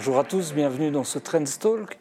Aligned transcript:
Bonjour 0.00 0.18
à 0.18 0.24
tous, 0.24 0.54
bienvenue 0.54 0.90
dans 0.90 1.04
ce 1.04 1.18
Trends 1.18 1.44
Talk. 1.60 1.98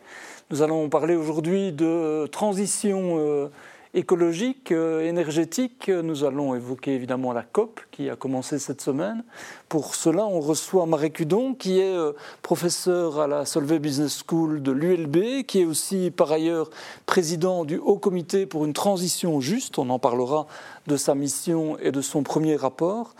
Nous 0.51 0.61
allons 0.61 0.88
parler 0.88 1.17
aujourd'hui 1.17 1.73
de 1.73 2.27
transition 2.27 3.18
euh, 3.20 3.49
écologique, 3.93 4.71
euh, 4.71 5.02
énergétique. 5.02 5.89
Nous 5.89 6.23
allons 6.23 6.55
évoquer 6.55 6.93
évidemment 6.93 7.34
la 7.34 7.41
COP 7.41 7.81
qui 7.91 8.09
a 8.09 8.16
commencé 8.16 8.57
cette 8.57 8.80
semaine. 8.80 9.25
Pour 9.67 9.95
cela, 9.95 10.25
on 10.25 10.39
reçoit 10.39 10.85
Marek 10.85 11.12
Cudon, 11.12 11.54
qui 11.54 11.81
est 11.81 11.93
euh, 11.93 12.13
professeur 12.41 13.20
à 13.20 13.27
la 13.27 13.43
Solvay 13.43 13.80
Business 13.80 14.23
School 14.25 14.63
de 14.63 14.71
l'ULB, 14.71 15.43
qui 15.45 15.59
est 15.59 15.66
aussi 15.66 16.09
par 16.09 16.31
ailleurs 16.31 16.70
président 17.05 17.66
du 17.66 17.79
Haut 17.79 17.97
Comité 17.97 18.45
pour 18.45 18.63
une 18.63 18.71
transition 18.71 19.41
juste. 19.41 19.77
On 19.77 19.89
en 19.89 20.00
parlera 20.00 20.47
de 20.88 20.95
sa 20.95 21.16
mission 21.16 21.77
et 21.79 21.91
de 21.91 22.00
son 22.00 22.23
premier 22.23 22.55
rapport. 22.55 23.13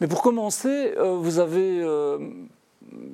Mais 0.00 0.06
pour 0.06 0.22
commencer, 0.22 0.94
vous 1.00 1.40
avez 1.40 1.84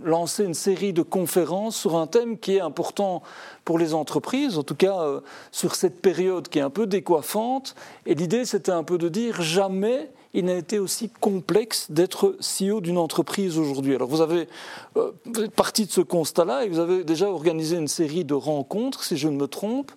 lancé 0.03 0.45
une 0.45 0.55
série 0.55 0.93
de 0.93 1.03
conférences 1.03 1.77
sur 1.77 1.97
un 1.97 2.07
thème 2.07 2.39
qui 2.39 2.57
est 2.57 2.61
important 2.61 3.23
pour 3.65 3.79
les 3.79 3.95
entreprises, 3.95 4.59
en 4.59 4.63
tout 4.63 4.75
cas 4.75 5.01
euh, 5.01 5.21
sur 5.51 5.75
cette 5.75 6.01
période 6.01 6.49
qui 6.49 6.59
est 6.59 6.63
un 6.63 6.71
peu 6.71 6.87
décoiffante. 6.87 7.75
Et 8.07 8.15
l'idée, 8.15 8.45
c'était 8.45 8.73
un 8.73 8.85
peu 8.85 8.99
de 8.99 9.09
dire 9.09 9.43
jamais 9.43 10.11
il 10.35 10.45
n'a 10.45 10.55
été 10.55 10.79
aussi 10.79 11.09
complexe 11.09 11.91
d'être 11.91 12.37
CEO 12.41 12.83
d'une 12.83 12.99
entreprise 12.99 13.59
aujourd'hui. 13.59 13.95
Alors 13.95 14.09
vous 14.09 14.21
avez 14.21 14.49
euh, 14.97 15.13
parti 15.55 15.87
de 15.87 15.91
ce 15.91 16.03
constat-là 16.03 16.65
et 16.65 16.69
vous 16.69 16.79
avez 16.79 17.05
déjà 17.05 17.29
organisé 17.29 17.77
une 17.77 17.89
série 17.89 18.25
de 18.25 18.35
rencontres, 18.35 19.03
si 19.03 19.17
je 19.17 19.29
ne 19.29 19.37
me 19.37 19.47
trompe. 19.47 19.93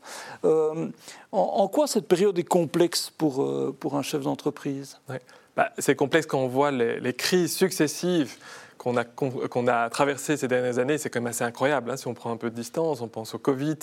Euh, 0.46 0.88
en, 1.34 1.68
quoi 1.68 1.88
cette 1.88 2.08
période 2.08 2.40
est 2.40 2.44
complexe 2.44 3.12
pour, 3.18 3.46
pour 3.80 3.96
un 3.96 4.02
chef 4.02 4.24
d'entreprise? 4.24 4.98
Bah, 5.58 5.72
C'est 5.78 5.96
complexe 5.96 6.26
quand 6.26 6.40
on 6.40 6.48
voit 6.48 6.72
les 6.72 7.14
crises 7.14 7.54
successives 7.54 8.38
qu'on 8.80 8.96
a, 8.96 9.04
qu'on 9.04 9.68
a 9.68 9.90
traversé 9.90 10.38
ces 10.38 10.48
dernières 10.48 10.80
années, 10.80 10.98
c'est 10.98 11.10
quand 11.10 11.20
même 11.20 11.28
assez 11.28 11.44
incroyable. 11.44 11.92
Hein. 11.92 11.98
si 11.98 12.08
on 12.08 12.14
prend 12.14 12.32
un 12.32 12.38
peu 12.38 12.50
de 12.50 12.56
distance, 12.56 13.02
on 13.02 13.10
pense 13.10 13.36
au 13.36 13.38
Covid, 13.38 13.78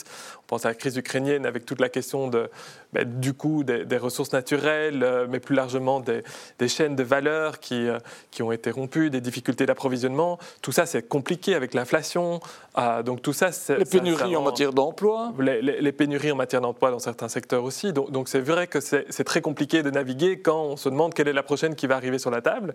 pense 0.46 0.64
à 0.64 0.68
la 0.68 0.74
crise 0.74 0.96
ukrainienne 0.96 1.46
avec 1.46 1.66
toute 1.66 1.80
la 1.80 1.88
question 1.88 2.28
de, 2.28 2.48
ben, 2.92 3.04
du 3.20 3.34
coup 3.34 3.64
des, 3.64 3.96
ressources 3.96 4.32
naturelles, 4.32 5.02
euh, 5.02 5.26
mais 5.28 5.40
plus 5.40 5.54
largement 5.54 6.00
des, 6.00 6.22
chaînes 6.68 6.96
de 6.96 7.02
valeur 7.02 7.60
qui, 7.60 7.88
euh, 7.88 7.98
qui 8.30 8.42
ont 8.42 8.52
été 8.52 8.70
rompues, 8.70 9.10
des 9.10 9.20
difficultés 9.20 9.66
d'approvisionnement. 9.66 10.38
Tout 10.62 10.72
ça, 10.72 10.86
c'est 10.86 11.02
compliqué 11.02 11.54
avec 11.54 11.74
l'inflation. 11.74 12.40
Euh, 12.78 13.02
donc 13.02 13.22
tout 13.22 13.32
ça, 13.32 13.50
les 13.76 13.84
pénuries 13.84 14.36
en 14.36 14.42
matière 14.42 14.72
d'emploi. 14.72 15.32
Les, 15.38 15.92
pénuries 15.92 16.32
en 16.32 16.36
matière 16.36 16.60
d'emploi 16.60 16.90
dans 16.90 16.98
certains 16.98 17.28
secteurs 17.28 17.64
aussi. 17.64 17.92
Donc 17.92 18.28
c'est 18.28 18.40
vrai 18.40 18.66
que 18.66 18.80
c'est 18.80 19.24
très 19.24 19.40
compliqué 19.40 19.82
de 19.82 19.90
naviguer 19.90 20.40
quand 20.40 20.62
on 20.62 20.76
se 20.76 20.88
demande 20.88 21.14
quelle 21.14 21.28
est 21.28 21.32
la 21.32 21.42
prochaine 21.42 21.74
qui 21.74 21.86
va 21.86 21.96
arriver 21.96 22.18
sur 22.18 22.30
la 22.30 22.42
table 22.42 22.74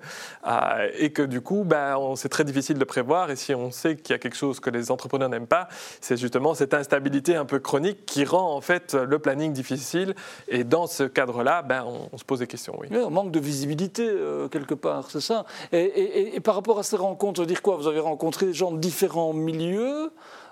et 0.97 1.11
que 1.11 1.21
du 1.21 1.41
coup, 1.41 1.65
on 1.71 2.15
c'est 2.15 2.29
très 2.29 2.43
difficile 2.43 2.77
de 2.77 2.83
prévoir. 2.83 3.31
Et 3.31 3.35
si 3.35 3.53
on 3.53 3.71
sait 3.71 3.95
qu'il 3.95 4.13
y 4.13 4.15
a 4.15 4.19
quelque 4.19 4.37
chose 4.37 4.59
que 4.59 4.69
les 4.69 4.91
entrepreneurs 4.91 5.29
n'aiment 5.29 5.47
pas, 5.47 5.67
c'est 6.01 6.17
justement 6.17 6.53
cette 6.53 6.73
instabilité 6.73 7.35
un 7.35 7.45
peu 7.45 7.59
chronique 7.61 8.05
qui 8.05 8.25
rend 8.25 8.55
en 8.55 8.61
fait 8.61 8.93
le 8.93 9.19
planning 9.19 9.53
difficile. 9.53 10.15
Et 10.47 10.63
dans 10.63 10.87
ce 10.87 11.03
cadre-là, 11.03 11.61
ben, 11.61 11.85
on, 12.11 12.17
se 12.17 12.23
pose 12.23 12.39
des 12.39 12.47
questions. 12.47 12.75
Oui. 12.79 12.87
on 12.93 13.09
manque 13.09 13.31
de 13.31 13.39
visibilité 13.39 14.07
euh, 14.07 14.47
quelque 14.47 14.73
part, 14.73 15.09
c'est 15.09 15.21
ça. 15.21 15.45
Et, 15.71 16.39
par 16.41 16.55
rapport 16.55 16.79
à 16.79 16.83
ces 16.83 16.95
rencontres, 16.95 17.45
dire 17.45 17.61
quoi? 17.61 17.77
Vous 17.77 17.87
avez 17.87 17.99
rencontré 17.99 18.47
des 18.47 18.53
gens 18.53 18.71
de 18.71 18.77
différents 18.77 19.33
milieux 19.33 20.11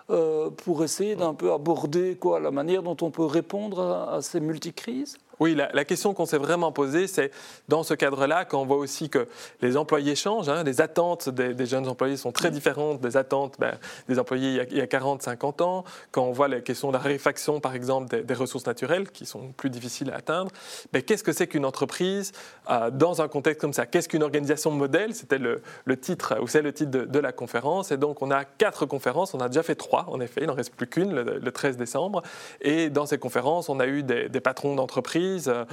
euh, 0.09 0.49
pour 0.49 0.83
essayer 0.83 1.15
d'un 1.15 1.33
peu 1.33 1.51
aborder 1.51 2.15
quoi, 2.15 2.39
la 2.39 2.51
manière 2.51 2.83
dont 2.83 2.97
on 3.01 3.11
peut 3.11 3.25
répondre 3.25 3.81
à, 3.81 4.15
à 4.15 4.21
ces 4.21 4.39
multicrises? 4.39 5.17
Oui, 5.39 5.55
la, 5.55 5.85
question 5.85 6.13
qu'on 6.13 6.25
s'est 6.25 6.37
vraiment 6.37 6.73
posée, 6.73 7.07
c'est 7.07 7.31
dans 7.69 7.83
ce 7.83 7.93
cadre-là, 7.93 8.43
quand 8.43 8.61
on 8.61 8.65
voit 8.65 8.77
aussi 8.77 9.09
que 9.09 9.27
les 9.61 9.77
employés 9.77 10.15
changent, 10.15 10.49
hein, 10.49 10.63
les 10.63 10.81
attentes 10.81 11.29
des, 11.29 11.65
jeunes 11.65 11.87
employés 11.87 12.17
sont 12.17 12.33
très 12.33 12.51
différentes 12.51 12.99
des 12.99 13.15
attentes 13.15 13.55
ben, 13.57 13.77
des 14.09 14.19
employés 14.19 14.61
il 14.69 14.77
y 14.77 14.81
a, 14.81 14.87
40, 14.87 15.21
50 15.21 15.61
ans, 15.61 15.85
quand 16.11 16.23
on 16.23 16.33
voit 16.33 16.49
la 16.49 16.59
question 16.59 16.89
de 16.89 16.93
la 16.93 16.99
raréfaction, 16.99 17.61
par 17.61 17.73
exemple, 17.73 18.23
des, 18.23 18.33
ressources 18.33 18.65
naturelles 18.65 19.09
qui 19.11 19.25
sont 19.25 19.51
plus 19.55 19.69
difficiles 19.69 20.11
à 20.11 20.15
atteindre, 20.15 20.51
ben, 20.91 21.01
qu'est-ce 21.01 21.23
que 21.23 21.31
c'est 21.31 21.47
qu'une 21.47 21.65
entreprise 21.65 22.33
euh, 22.69 22.89
dans 22.91 23.21
un 23.21 23.29
contexte 23.29 23.61
comme 23.61 23.73
ça? 23.73 23.85
Qu'est-ce 23.85 24.09
qu'une 24.09 24.23
organisation 24.23 24.71
modèle? 24.71 25.15
C'était 25.15 25.39
le, 25.39 25.61
titre, 25.97 26.37
ou 26.41 26.47
c'est 26.47 26.61
le 26.61 26.73
titre 26.73 26.91
de, 26.91 27.19
la 27.19 27.31
conférence. 27.31 27.91
Et 27.91 27.97
donc, 27.97 28.21
on 28.21 28.31
a 28.31 28.43
quatre 28.43 28.85
conférences, 28.85 29.33
on 29.33 29.39
a 29.39 29.47
déjà 29.47 29.63
fait 29.63 29.75
trois, 29.75 30.05
en 30.09 30.19
effet, 30.19 30.41
il 30.41 30.47
n'en 30.47 30.53
reste 30.53 30.75
plus 30.75 30.87
qu'une, 30.87 31.13
le, 31.13 31.51
13 31.51 31.77
décembre. 31.77 32.23
Et 32.61 32.89
dans 32.89 33.05
ces 33.05 33.17
conférences, 33.17 33.69
on 33.69 33.79
a 33.79 33.87
eu 33.87 34.03
des, 34.03 34.29
des 34.29 34.39
patrons 34.39 34.75
d'entreprises, 34.75 35.28
euh, 35.47 35.65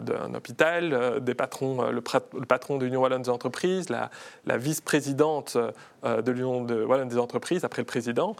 d'un 0.00 0.34
hôpital, 0.34 0.92
euh, 0.92 1.20
des 1.20 1.34
patrons, 1.34 1.82
euh, 1.82 1.90
le, 1.90 2.00
patron 2.00 2.78
de 2.78 2.84
l'Union 2.84 3.02
Wallonne 3.02 3.22
des 3.22 3.30
entreprises, 3.30 3.88
la, 3.88 4.10
vice-présidente 4.56 5.56
de 6.04 6.30
l'Union 6.30 6.64
de 6.64 7.04
des 7.04 7.18
entreprises, 7.18 7.64
après 7.64 7.82
le 7.82 7.86
président. 7.86 8.34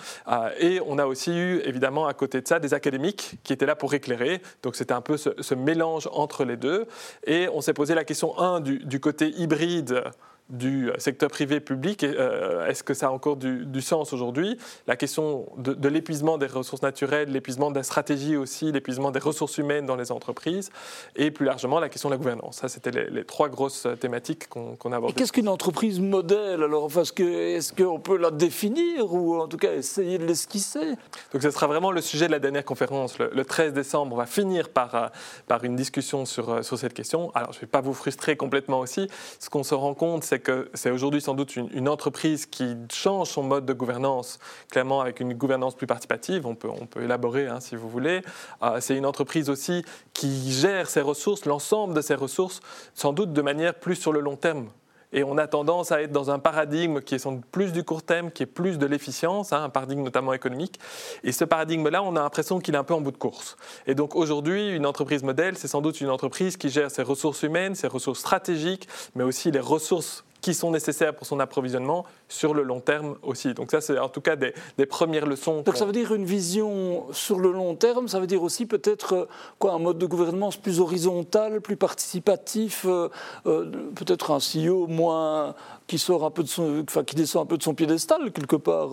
et 0.58 0.80
on 0.86 0.98
a 0.98 1.06
aussi 1.06 1.32
eu, 1.36 1.60
évidemment, 1.64 2.06
à 2.06 2.14
côté 2.14 2.40
de 2.40 2.48
ça, 2.48 2.58
des 2.58 2.74
académiques 2.74 3.38
qui 3.44 3.52
étaient 3.52 3.66
là 3.66 3.76
pour 3.76 3.94
éclairer. 3.94 4.40
Donc 4.62 4.76
c'était 4.76 4.94
un 4.94 5.00
peu 5.00 5.16
ce, 5.16 5.54
mélange 5.54 6.08
entre 6.12 6.44
les 6.44 6.56
deux. 6.56 6.86
Et 7.26 7.48
on 7.52 7.60
s'est 7.60 7.74
posé 7.74 7.94
la 7.94 8.04
question, 8.04 8.38
un, 8.38 8.60
du 8.60 9.00
côté 9.00 9.30
hybride 9.30 10.02
du 10.50 10.90
secteur 10.98 11.30
privé 11.30 11.60
public, 11.60 12.04
euh, 12.04 12.66
est-ce 12.66 12.82
que 12.82 12.94
ça 12.94 13.08
a 13.08 13.10
encore 13.10 13.36
du, 13.36 13.82
sens 13.82 14.12
aujourd'hui? 14.12 14.58
La 14.86 14.96
question 14.96 15.46
de, 15.58 15.88
l'épuisement 15.88 16.38
des 16.38 16.46
ressources 16.46 16.82
naturelles, 16.82 17.30
l'épuisement 17.30 17.70
de 17.70 17.76
la 17.76 17.82
stratégie 17.82 18.36
aussi, 18.36 18.72
l'épuisement 18.72 19.10
des 19.10 19.18
ressources 19.18 19.58
humaines 19.58 19.86
dans 19.86 19.96
les 19.96 20.10
entreprises, 20.10 20.70
et 21.16 21.30
plus 21.30 21.44
largement 21.44 21.80
la 21.80 21.88
question 21.88 22.08
de 22.08 22.14
la 22.14 22.18
gouvernance. 22.18 22.56
Ça, 22.56 22.68
c'était 22.68 22.90
les, 22.90 23.24
trois 23.24 23.48
grosses 23.48 23.86
thématiques 24.00 24.48
qu'on 24.48 24.92
a 24.92 24.96
abordées. 24.96 25.14
Qu'est-ce 25.14 25.32
qu'une 25.32 25.48
entreprise 25.48 26.00
modèle? 26.00 26.62
Alors 26.62 26.90
Est-ce 26.96 27.72
qu'on 27.72 28.00
peut 28.00 28.16
la 28.16 28.30
définir 28.30 29.12
ou 29.12 29.36
en 29.36 29.48
tout 29.48 29.58
cas 29.58 29.74
essayer 29.74 30.18
de 30.18 30.24
l'esquisser? 30.24 30.94
Donc 31.32 31.42
ce 31.42 31.50
sera 31.50 31.66
vraiment 31.66 31.90
le 31.90 32.00
sujet 32.00 32.26
de 32.26 32.32
la 32.32 32.38
dernière 32.38 32.64
conférence. 32.64 33.18
Le, 33.18 33.44
13 33.44 33.72
décembre, 33.72 34.14
on 34.14 34.18
va 34.18 34.26
finir 34.26 34.68
par, 34.68 34.94
euh, 34.94 35.06
par 35.46 35.64
une 35.64 35.76
discussion 35.76 36.24
sur, 36.24 36.50
euh, 36.50 36.62
sur 36.62 36.78
cette 36.78 36.94
question. 36.94 37.30
Alors 37.34 37.52
je 37.52 37.58
ne 37.58 37.60
vais 37.62 37.66
pas 37.66 37.80
vous 37.80 37.94
frustrer 37.94 38.36
complètement 38.36 38.80
aussi. 38.80 39.08
Ce 39.40 39.50
qu'on 39.50 39.62
se 39.62 39.74
rend 39.74 39.94
compte, 39.94 40.24
c'est 40.24 40.37
que 40.40 40.70
c'est 40.74 40.90
aujourd'hui 40.90 41.20
sans 41.20 41.34
doute 41.34 41.56
une, 41.56 41.88
entreprise 41.88 42.46
qui 42.46 42.76
change 42.92 43.30
son 43.30 43.42
mode 43.42 43.64
de 43.64 43.72
gouvernance, 43.72 44.38
clairement 44.70 45.00
avec 45.00 45.20
une 45.20 45.34
gouvernance 45.34 45.74
plus 45.74 45.86
participative, 45.86 46.46
on 46.46 46.54
peut, 46.54 46.68
on 46.68 46.86
peut 46.86 47.02
élaborer 47.02 47.46
hein, 47.46 47.60
si 47.60 47.76
vous 47.76 47.88
voulez. 47.88 48.22
Euh, 48.62 48.78
c'est 48.80 48.96
une 48.96 49.06
entreprise 49.06 49.48
aussi 49.50 49.84
qui 50.12 50.52
gère 50.52 50.88
ses 50.88 51.00
ressources, 51.00 51.44
l'ensemble 51.44 51.94
de 51.94 52.00
ses 52.00 52.14
ressources, 52.14 52.60
sans 52.94 53.12
doute 53.12 53.32
de 53.32 53.42
manière 53.42 53.74
plus 53.74 53.96
sur 53.96 54.12
le 54.12 54.20
long 54.20 54.36
terme. 54.36 54.68
Et 55.12 55.24
on 55.24 55.38
a 55.38 55.46
tendance 55.46 55.90
à 55.90 56.02
être 56.02 56.12
dans 56.12 56.30
un 56.30 56.38
paradigme 56.38 57.00
qui 57.00 57.14
est 57.14 57.18
sans 57.18 57.32
doute 57.32 57.46
plus 57.50 57.72
du 57.72 57.82
court 57.82 58.02
terme, 58.02 58.30
qui 58.30 58.42
est 58.42 58.46
plus 58.46 58.78
de 58.78 58.86
l'efficience, 58.86 59.52
hein, 59.52 59.64
un 59.64 59.68
paradigme 59.70 60.02
notamment 60.02 60.34
économique. 60.34 60.78
Et 61.24 61.32
ce 61.32 61.44
paradigme-là, 61.44 62.02
on 62.02 62.14
a 62.16 62.20
l'impression 62.20 62.58
qu'il 62.58 62.74
est 62.74 62.78
un 62.78 62.84
peu 62.84 62.94
en 62.94 63.00
bout 63.00 63.10
de 63.10 63.16
course. 63.16 63.56
Et 63.86 63.94
donc 63.94 64.14
aujourd'hui, 64.16 64.70
une 64.70 64.84
entreprise 64.84 65.22
modèle, 65.22 65.56
c'est 65.56 65.68
sans 65.68 65.80
doute 65.80 66.00
une 66.00 66.10
entreprise 66.10 66.56
qui 66.56 66.68
gère 66.68 66.90
ses 66.90 67.02
ressources 67.02 67.42
humaines, 67.42 67.74
ses 67.74 67.86
ressources 67.86 68.20
stratégiques, 68.20 68.86
mais 69.14 69.24
aussi 69.24 69.50
les 69.50 69.60
ressources 69.60 70.24
qui 70.40 70.54
sont 70.54 70.70
nécessaires 70.70 71.14
pour 71.14 71.26
son 71.26 71.40
approvisionnement 71.40 72.04
sur 72.28 72.54
le 72.54 72.62
long 72.62 72.80
terme 72.80 73.16
aussi. 73.22 73.54
Donc 73.54 73.70
ça, 73.70 73.80
c'est 73.80 73.98
en 73.98 74.08
tout 74.08 74.20
cas 74.20 74.36
des, 74.36 74.52
premières 74.86 75.26
leçons. 75.26 75.62
Donc 75.62 75.76
ça 75.76 75.84
veut 75.84 75.92
dire 75.92 76.14
une 76.14 76.24
vision 76.24 77.06
sur 77.12 77.38
le 77.38 77.52
long 77.52 77.74
terme, 77.74 78.08
ça 78.08 78.20
veut 78.20 78.26
dire 78.26 78.42
aussi 78.42 78.66
peut-être 78.66 79.14
euh, 79.14 79.28
quoi 79.58 79.72
un 79.72 79.78
mode 79.78 79.98
de 79.98 80.06
gouvernance 80.06 80.56
plus 80.56 80.80
horizontal, 80.80 81.60
plus 81.60 81.76
participatif, 81.76 82.84
euh, 82.86 83.08
euh, 83.46 83.70
peut-être 83.94 84.30
un 84.30 84.38
CEO 84.38 84.86
moins 84.86 85.54
qui 85.86 85.98
sort 85.98 86.24
un 86.24 86.30
peu 86.30 86.42
de 86.42 86.48
son, 86.48 86.84
enfin, 86.88 87.04
qui 87.04 87.14
descend 87.14 87.42
un 87.42 87.46
peu 87.46 87.58
de 87.58 87.62
son 87.62 87.74
piédestal 87.74 88.32
quelque 88.32 88.56
part. 88.56 88.90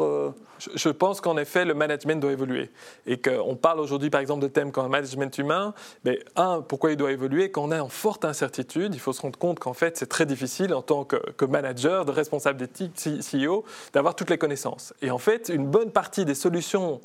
Je, 0.60 0.90
pense 0.90 1.22
qu'en 1.22 1.38
effet, 1.38 1.66
le 1.66 1.74
management 1.74 2.20
doit 2.20 2.32
évoluer. 2.32 2.70
Et 3.06 3.20
qu'on 3.20 3.56
parle 3.56 3.80
aujourd'hui, 3.80 4.10
par 4.10 4.22
exemple, 4.22 4.42
de 4.42 4.48
thèmes 4.48 4.72
comme 4.72 4.86
le 4.86 4.90
management 4.90 5.38
humain. 5.38 5.74
Mais 6.04 6.20
un, 6.36 6.62
pourquoi 6.62 6.92
il 6.92 6.98
doit 6.98 7.12
évoluer? 7.12 7.52
Quand 7.52 7.64
on 7.64 7.72
est 7.72 7.80
en 7.80 7.90
forte 7.90 8.26
incertitude, 8.26 8.94
il 8.94 9.00
faut 9.00 9.14
se 9.14 9.22
rendre 9.22 9.38
compte 9.38 9.60
qu'en 9.60 9.74
fait, 9.74 9.98
c'est 9.98 10.08
très 10.08 10.26
difficile 10.26 10.74
en 10.74 10.82
tant 10.82 11.04
que, 11.04 11.18
que 11.38 11.46
manager, 11.46 12.06
de 12.06 12.12
responsable 12.12 12.60
d'éthique, 12.60 12.94
CEO, 12.96 13.66
d'avoir 13.94 14.16
toutes 14.16 14.30
les 14.30 14.38
connaissances. 14.38 14.94
Et 15.02 15.12
en 15.12 15.18
fait, 15.18 15.50
une 15.50 15.68
bonne 15.68 15.92
partie 15.92 16.26
des 16.26 16.36
solutions 16.36 17.02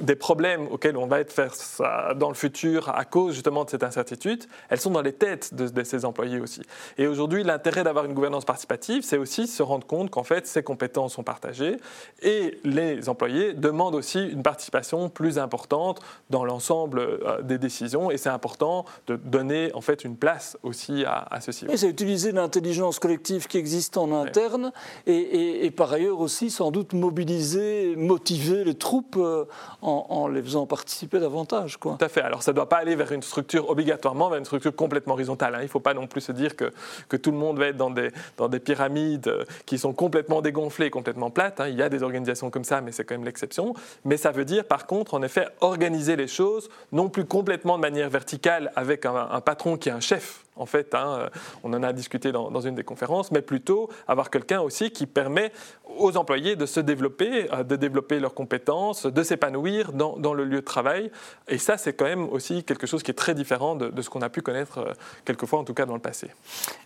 des 0.00 0.16
problèmes 0.16 0.68
auxquels 0.70 0.96
on 0.96 1.06
va 1.06 1.20
être 1.20 1.32
face 1.32 1.82
dans 2.16 2.28
le 2.28 2.34
futur 2.34 2.88
à 2.88 3.04
cause 3.04 3.34
justement 3.34 3.64
de 3.64 3.70
cette 3.70 3.82
incertitude, 3.82 4.44
elles 4.68 4.80
sont 4.80 4.90
dans 4.90 5.02
les 5.02 5.12
têtes 5.12 5.54
de, 5.54 5.84
ces 5.84 6.04
employés 6.04 6.40
aussi. 6.40 6.62
Et 6.98 7.06
aujourd'hui, 7.06 7.44
l'intérêt 7.44 7.84
d'avoir 7.84 8.04
une 8.04 8.14
gouvernance 8.14 8.44
participative, 8.44 9.02
c'est 9.02 9.18
aussi 9.18 9.46
se 9.46 9.62
rendre 9.62 9.86
compte 9.86 10.10
qu'en 10.10 10.24
fait, 10.24 10.46
ces 10.46 10.62
compétences 10.62 11.14
sont 11.14 11.22
partagées 11.22 11.76
et 12.22 12.58
les 12.64 13.08
employés 13.08 13.52
demandent 13.52 13.94
aussi 13.94 14.20
une 14.26 14.42
participation 14.42 15.08
plus 15.08 15.38
importante 15.38 16.00
dans 16.30 16.44
l'ensemble 16.44 16.98
euh, 16.98 17.42
des 17.42 17.58
décisions 17.58 18.10
et 18.10 18.16
c'est 18.16 18.28
important 18.28 18.84
de 19.06 19.16
donner 19.16 19.70
en 19.74 19.80
fait 19.80 20.04
une 20.04 20.16
place 20.16 20.56
aussi 20.62 21.04
à, 21.06 21.40
ceci. 21.40 21.66
Et 21.68 21.76
c'est 21.76 21.88
utiliser 21.88 22.32
l'intelligence 22.32 22.98
collective 22.98 23.46
qui 23.46 23.58
existe 23.58 23.96
en 23.96 24.12
interne 24.12 24.72
et, 25.06 25.70
par 25.76 25.92
ailleurs 25.92 26.20
aussi 26.20 26.50
sans 26.50 26.70
doute 26.70 26.92
mobiliser, 26.92 27.94
motiver 27.96 28.64
les 28.64 28.74
troupes. 28.74 29.16
Euh, 29.16 29.44
en, 29.82 30.28
les 30.28 30.42
faisant 30.42 30.66
participer 30.66 31.18
davantage. 31.18 31.78
Tout 31.80 31.96
à 32.00 32.08
fait. 32.08 32.22
Alors 32.22 32.42
ça 32.42 32.52
ne 32.52 32.56
doit 32.56 32.68
pas 32.68 32.78
aller 32.78 32.96
vers 32.96 33.12
une 33.12 33.22
structure 33.22 33.68
obligatoirement, 33.70 34.28
vers 34.28 34.38
une 34.38 34.44
structure 34.44 34.74
complètement 34.74 35.14
horizontale. 35.14 35.54
Hein. 35.54 35.58
Il 35.60 35.64
ne 35.64 35.70
faut 35.70 35.80
pas 35.80 35.94
non 35.94 36.06
plus 36.06 36.20
se 36.20 36.32
dire 36.32 36.56
que, 36.56 36.72
que 37.08 37.16
tout 37.16 37.30
le 37.30 37.36
monde 37.36 37.58
va 37.58 37.66
être 37.66 37.76
dans 37.76 37.90
des, 37.90 38.10
dans 38.36 38.48
des 38.48 38.60
pyramides 38.60 39.28
euh, 39.28 39.44
qui 39.66 39.78
sont 39.78 39.92
complètement 39.92 40.42
dégonflées, 40.42 40.90
complètement 40.90 41.30
plates. 41.30 41.60
Hein. 41.60 41.68
Il 41.68 41.76
y 41.76 41.82
a 41.82 41.88
des 41.88 42.02
organisations 42.02 42.50
comme 42.50 42.64
ça, 42.64 42.80
mais 42.80 42.92
c'est 42.92 43.04
quand 43.04 43.14
même 43.14 43.24
l'exception. 43.24 43.74
Mais 44.04 44.16
ça 44.16 44.30
veut 44.30 44.44
dire 44.44 44.64
par 44.64 44.86
contre, 44.86 45.14
en 45.14 45.22
effet, 45.22 45.46
organiser 45.60 46.16
les 46.16 46.28
choses, 46.28 46.68
non 46.92 47.08
plus 47.08 47.24
complètement 47.24 47.76
de 47.76 47.82
manière 47.82 48.08
verticale 48.10 48.72
avec 48.76 49.06
un 49.06 49.40
patron 49.40 49.76
qui 49.76 49.88
est 49.88 49.92
un 49.92 50.00
chef 50.00 50.46
en 50.56 50.66
fait. 50.66 50.94
Hein, 50.94 51.28
on 51.62 51.72
en 51.72 51.82
a 51.82 51.92
discuté 51.92 52.32
dans, 52.32 52.60
une 52.60 52.74
des 52.74 52.84
conférences, 52.84 53.30
mais 53.30 53.42
plutôt 53.42 53.88
avoir 54.08 54.30
quelqu'un 54.30 54.60
aussi 54.60 54.90
qui 54.90 55.06
permet 55.06 55.52
aux 55.98 56.16
employés 56.16 56.56
de 56.56 56.66
se 56.66 56.80
développer, 56.80 57.52
euh, 57.52 57.62
de 57.62 57.76
développer 57.76 58.20
leurs 58.20 58.34
compétences, 58.34 59.06
de 59.06 59.22
s'épanouir 59.22 59.92
dans, 59.92 60.34
le 60.34 60.44
lieu 60.44 60.60
de 60.60 60.64
travail. 60.64 61.10
Et 61.48 61.58
ça, 61.58 61.76
c'est 61.76 61.94
quand 61.94 62.04
même 62.04 62.28
aussi 62.28 62.64
quelque 62.64 62.86
chose 62.86 63.02
qui 63.02 63.10
est 63.10 63.14
très 63.14 63.34
différent 63.34 63.74
de, 63.74 64.02
ce 64.02 64.10
qu'on 64.10 64.22
a 64.22 64.28
pu 64.28 64.42
connaître 64.42 64.78
euh, 64.78 64.92
quelquefois, 65.24 65.58
en 65.58 65.64
tout 65.64 65.74
cas 65.74 65.86
dans 65.86 65.94
le 65.94 66.00
passé. 66.00 66.28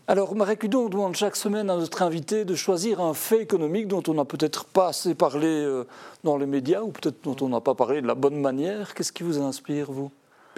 Alors, 0.06 0.34
Marek 0.34 0.62
Hudon, 0.64 0.86
on 0.86 0.88
demande 0.88 1.16
chaque 1.16 1.36
semaine 1.36 1.70
à 1.70 1.76
notre 1.76 2.02
invité 2.02 2.44
de 2.44 2.54
choisir 2.54 3.00
un 3.00 3.14
fait 3.14 3.42
économique 3.42 3.88
dont 3.88 4.02
on 4.08 4.14
n'a 4.14 4.24
peut-être 4.24 4.64
pas 4.64 4.88
assez 4.88 5.14
parlé 5.14 5.46
euh, 5.46 5.84
dans 6.24 6.36
les 6.36 6.46
médias, 6.46 6.82
ou 6.82 6.88
peut-être 6.88 7.22
dont 7.24 7.36
on 7.40 7.48
n'a 7.48 7.60
pas 7.60 7.74
parlé 7.74 8.02
de 8.02 8.06
la 8.06 8.14
bonne 8.14 8.40
manière. 8.40 8.94
Qu'est-ce 8.94 9.12
qui 9.12 9.22
vous 9.22 9.40
inspire, 9.40 9.90
vous? 9.90 10.10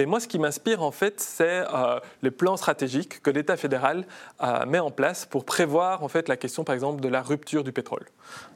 Et 0.03 0.07
moi, 0.07 0.19
ce 0.19 0.27
qui 0.27 0.39
m'inspire, 0.39 0.83
en 0.83 0.91
fait, 0.91 1.21
c'est 1.21 1.65
euh, 1.73 2.01
les 2.23 2.33
plans 2.33 2.57
stratégiques 2.57 3.23
que 3.23 3.31
l'État 3.31 3.57
fédéral 3.57 4.05
euh, 4.43 4.67
met 4.67 4.81
en 4.81 4.91
place 4.91 5.27
pour 5.27 5.45
prévoir, 5.45 6.03
en 6.03 6.09
fait, 6.09 6.29
la 6.29 6.37
question, 6.37 6.65
par 6.65 6.75
exemple, 6.75 7.01
de 7.01 7.09
la 7.09 7.23
rupture 7.23 7.63
du 7.63 7.73
pétrole. 7.73 8.05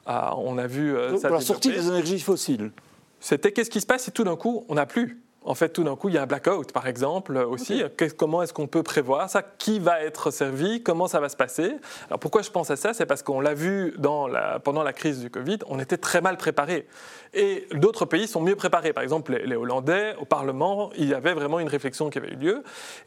Euh, 0.09 0.21
on 0.37 0.59
a 0.59 0.67
vu 0.67 0.95
ça. 1.19 1.29
Pour 1.29 1.37
la 1.37 1.43
sortie 1.43 1.71
des 1.71 1.87
énergies 1.87 2.19
fossiles. 2.19 2.73
C'était 3.21 3.53
qu'est-ce 3.53 3.71
qui 3.71 3.81
se 3.81 3.87
passe 3.87 4.05
si 4.05 4.11
tout 4.11 4.25
d'un 4.25 4.37
coup, 4.37 4.65
on 4.69 4.75
n'a 4.75 4.87
plus 4.87 5.23
en 5.47 5.55
fait, 5.55 5.69
tout 5.71 5.85
d'un 5.85 5.95
coup, 5.95 6.09
il 6.09 6.17
y 6.17 6.19
a 6.19 6.23
un 6.23 6.27
blackout, 6.27 6.73
par 6.73 6.89
exemple, 6.89 7.37
aussi. 7.37 7.83
Comment 8.17 8.43
est-ce 8.43 8.53
qu'on 8.53 8.67
peut 8.67 8.83
prévoir 8.83 9.31
ça? 9.31 9.43
Qui 9.43 9.79
va 9.79 10.03
être 10.03 10.33
servi? 10.33 10.83
Comment 10.83 11.07
ça 11.07 11.21
va 11.21 11.29
se 11.29 11.37
passer? 11.37 11.77
Alors, 12.09 12.19
pourquoi 12.19 12.43
je 12.43 12.51
pense 12.51 12.71
à 12.71 12.77
ça? 12.77 12.93
C'est 12.93 13.07
parce 13.07 13.23
qu'on 13.23 13.41
l'a 13.41 13.55
vu 13.55 13.95
dans 13.97 14.27
la, 14.27 14.59
pendant 14.59 14.83
la 14.83 14.93
crise 14.93 15.21
du 15.21 15.31
Covid, 15.31 15.59
on 15.69 15.79
était 15.79 15.97
très 15.97 16.21
mal 16.21 16.37
préparés. 16.37 16.87
Et 17.33 17.69
d'autres 17.73 18.07
pays 18.07 18.27
sont 18.27 18.41
mieux 18.41 18.57
préparés. 18.57 18.93
Par 18.93 19.05
exemple, 19.05 19.37
les, 19.37 19.57
Hollandais, 19.57 20.17
au 20.21 20.25
Parlement, 20.25 20.91
il 20.97 21.09
y 21.09 21.15
avait 21.15 21.35
vraiment 21.35 21.61
une 21.61 21.69
réflexion 21.69 22.11
qui 22.11 22.19
avait 22.19 22.33
eu 22.33 22.37
lieu. 22.37 22.63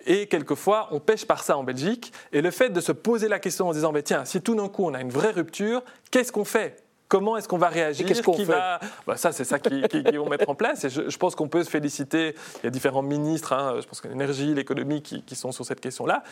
Et 0.05 0.27
quelquefois, 0.27 0.87
on 0.91 1.01
pêche 1.01 1.25
par 1.25 1.43
ça 1.43 1.57
en 1.57 1.63
Belgique. 1.63 2.13
Et 2.31 2.41
le 2.41 2.51
fait 2.51 2.69
de 2.69 2.79
se 2.79 2.93
poser 2.93 3.27
la 3.27 3.39
question 3.39 3.67
en 3.67 3.73
disant, 3.73 3.93
tiens, 4.03 4.23
si 4.23 4.41
tout 4.41 4.55
d'un 4.55 4.69
coup, 4.69 4.85
on 4.85 4.93
a 4.93 5.01
une 5.01 5.11
vraie 5.11 5.31
rupture, 5.31 5.83
qu'est-ce 6.09 6.31
qu'on 6.31 6.45
fait? 6.45 6.88
Comment 7.09 7.35
est-ce 7.37 7.47
qu'on 7.47 7.57
va 7.57 7.69
réagir? 7.69 8.05
Qu'est-ce 8.05 8.21
qu'on 8.21 8.33
fait? 8.33 8.45
va... 8.45 8.79
Bah, 9.05 9.17
ça, 9.17 9.31
c'est 9.31 9.43
ça 9.43 9.59
qu'ils 9.59 9.87
qui, 9.87 10.15
vont 10.15 10.29
mettre 10.29 10.47
en 10.47 10.55
place. 10.55 10.85
Et 10.85 10.89
je, 10.89 11.17
pense 11.17 11.35
qu'on 11.35 11.47
peut 11.47 11.63
se 11.63 11.69
féliciter. 11.69 12.35
Il 12.57 12.65
y 12.65 12.67
a 12.67 12.69
différents 12.69 13.01
ministres, 13.01 13.51
hein, 13.51 13.77
je 13.81 13.87
pense 13.87 13.99
que 13.99 14.07
l'énergie, 14.07 14.53
l'économie, 14.53 15.01
qui, 15.01 15.23
qui, 15.23 15.35
sont 15.35 15.51
sur 15.51 15.65
cette 15.65 15.81
question-là 15.81 16.23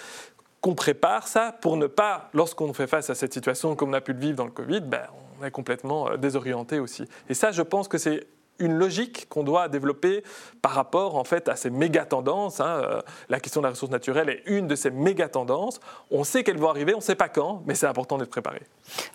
qu'on 0.62 0.76
prépare 0.76 1.28
ça 1.28 1.56
pour 1.62 1.78
ne 1.78 1.88
pas, 1.88 2.30
lorsqu'on 2.34 2.74
fait 2.74 2.88
face 2.88 3.10
à 3.10 3.16
cette 3.16 3.34
situation 3.34 3.76
comme 3.76 3.90
on 3.90 3.94
a 3.94 4.02
pu 4.02 4.14
le 4.14 4.20
vivre 4.20 4.38
dans 4.38 4.46
le 4.46 4.52
Covid, 4.52 4.82
ben, 4.82 5.04
on 5.40 5.46
est 5.46 5.52
complètement 5.52 6.10
euh, 6.10 6.18
désorienté 6.18 6.80
aussi. 6.80 7.06
Et 7.30 7.34
ça, 7.34 7.52
je 7.52 7.62
pense 7.62 7.88
que 7.88 7.98
c'est 7.98 8.28
une 8.60 8.74
logique 8.74 9.28
qu'on 9.30 9.44
doit 9.44 9.68
développer 9.70 10.24
par 10.62 10.72
rapport 10.72 11.16
en 11.16 11.24
fait 11.24 11.50
à 11.50 11.56
ces 11.56 11.70
méga 11.70 12.06
tendances. 12.06 12.60
Hein. 12.60 12.82
Euh, 12.84 13.02
la 13.30 13.40
question 13.40 13.62
de 13.62 13.66
la 13.66 13.72
ressource 13.72 13.92
naturelle 13.92 14.30
est 14.30 14.44
une 14.46 14.68
de 14.68 14.76
ces 14.76 14.92
méga 14.92 15.30
tendances. 15.30 15.80
On 16.12 16.24
sait 16.24 16.44
qu'elles 16.44 16.58
vont 16.58 16.70
arriver, 16.70 16.94
on 16.94 16.98
ne 16.98 17.04
sait 17.04 17.16
pas 17.16 17.30
quand, 17.30 17.64
mais 17.66 17.76
c'est 17.76 17.88
important 17.88 18.18
d'être 18.18 18.30
préparé. 18.30 18.62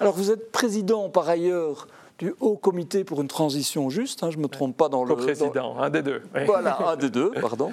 Alors 0.01 0.15
vous 0.15 0.31
êtes 0.31 0.53
président 0.53 1.09
par 1.09 1.29
ailleurs 1.29 1.87
du 2.19 2.35
Haut 2.41 2.57
Comité 2.57 3.05
pour 3.05 3.21
une 3.21 3.29
transition 3.29 3.91
juste, 3.91 4.23
hein, 4.23 4.31
je 4.31 4.37
ne 4.37 4.43
me 4.43 4.49
trompe 4.49 4.77
pas 4.77 4.89
dans 4.89 5.05
le... 5.05 5.15
Co-président, 5.15 5.79
un 5.79 5.91
des 5.91 6.03
deux. 6.03 6.23
Voilà, 6.47 6.79
un 6.89 6.97
des 6.97 7.11
deux, 7.11 7.31
pardon. 7.41 7.73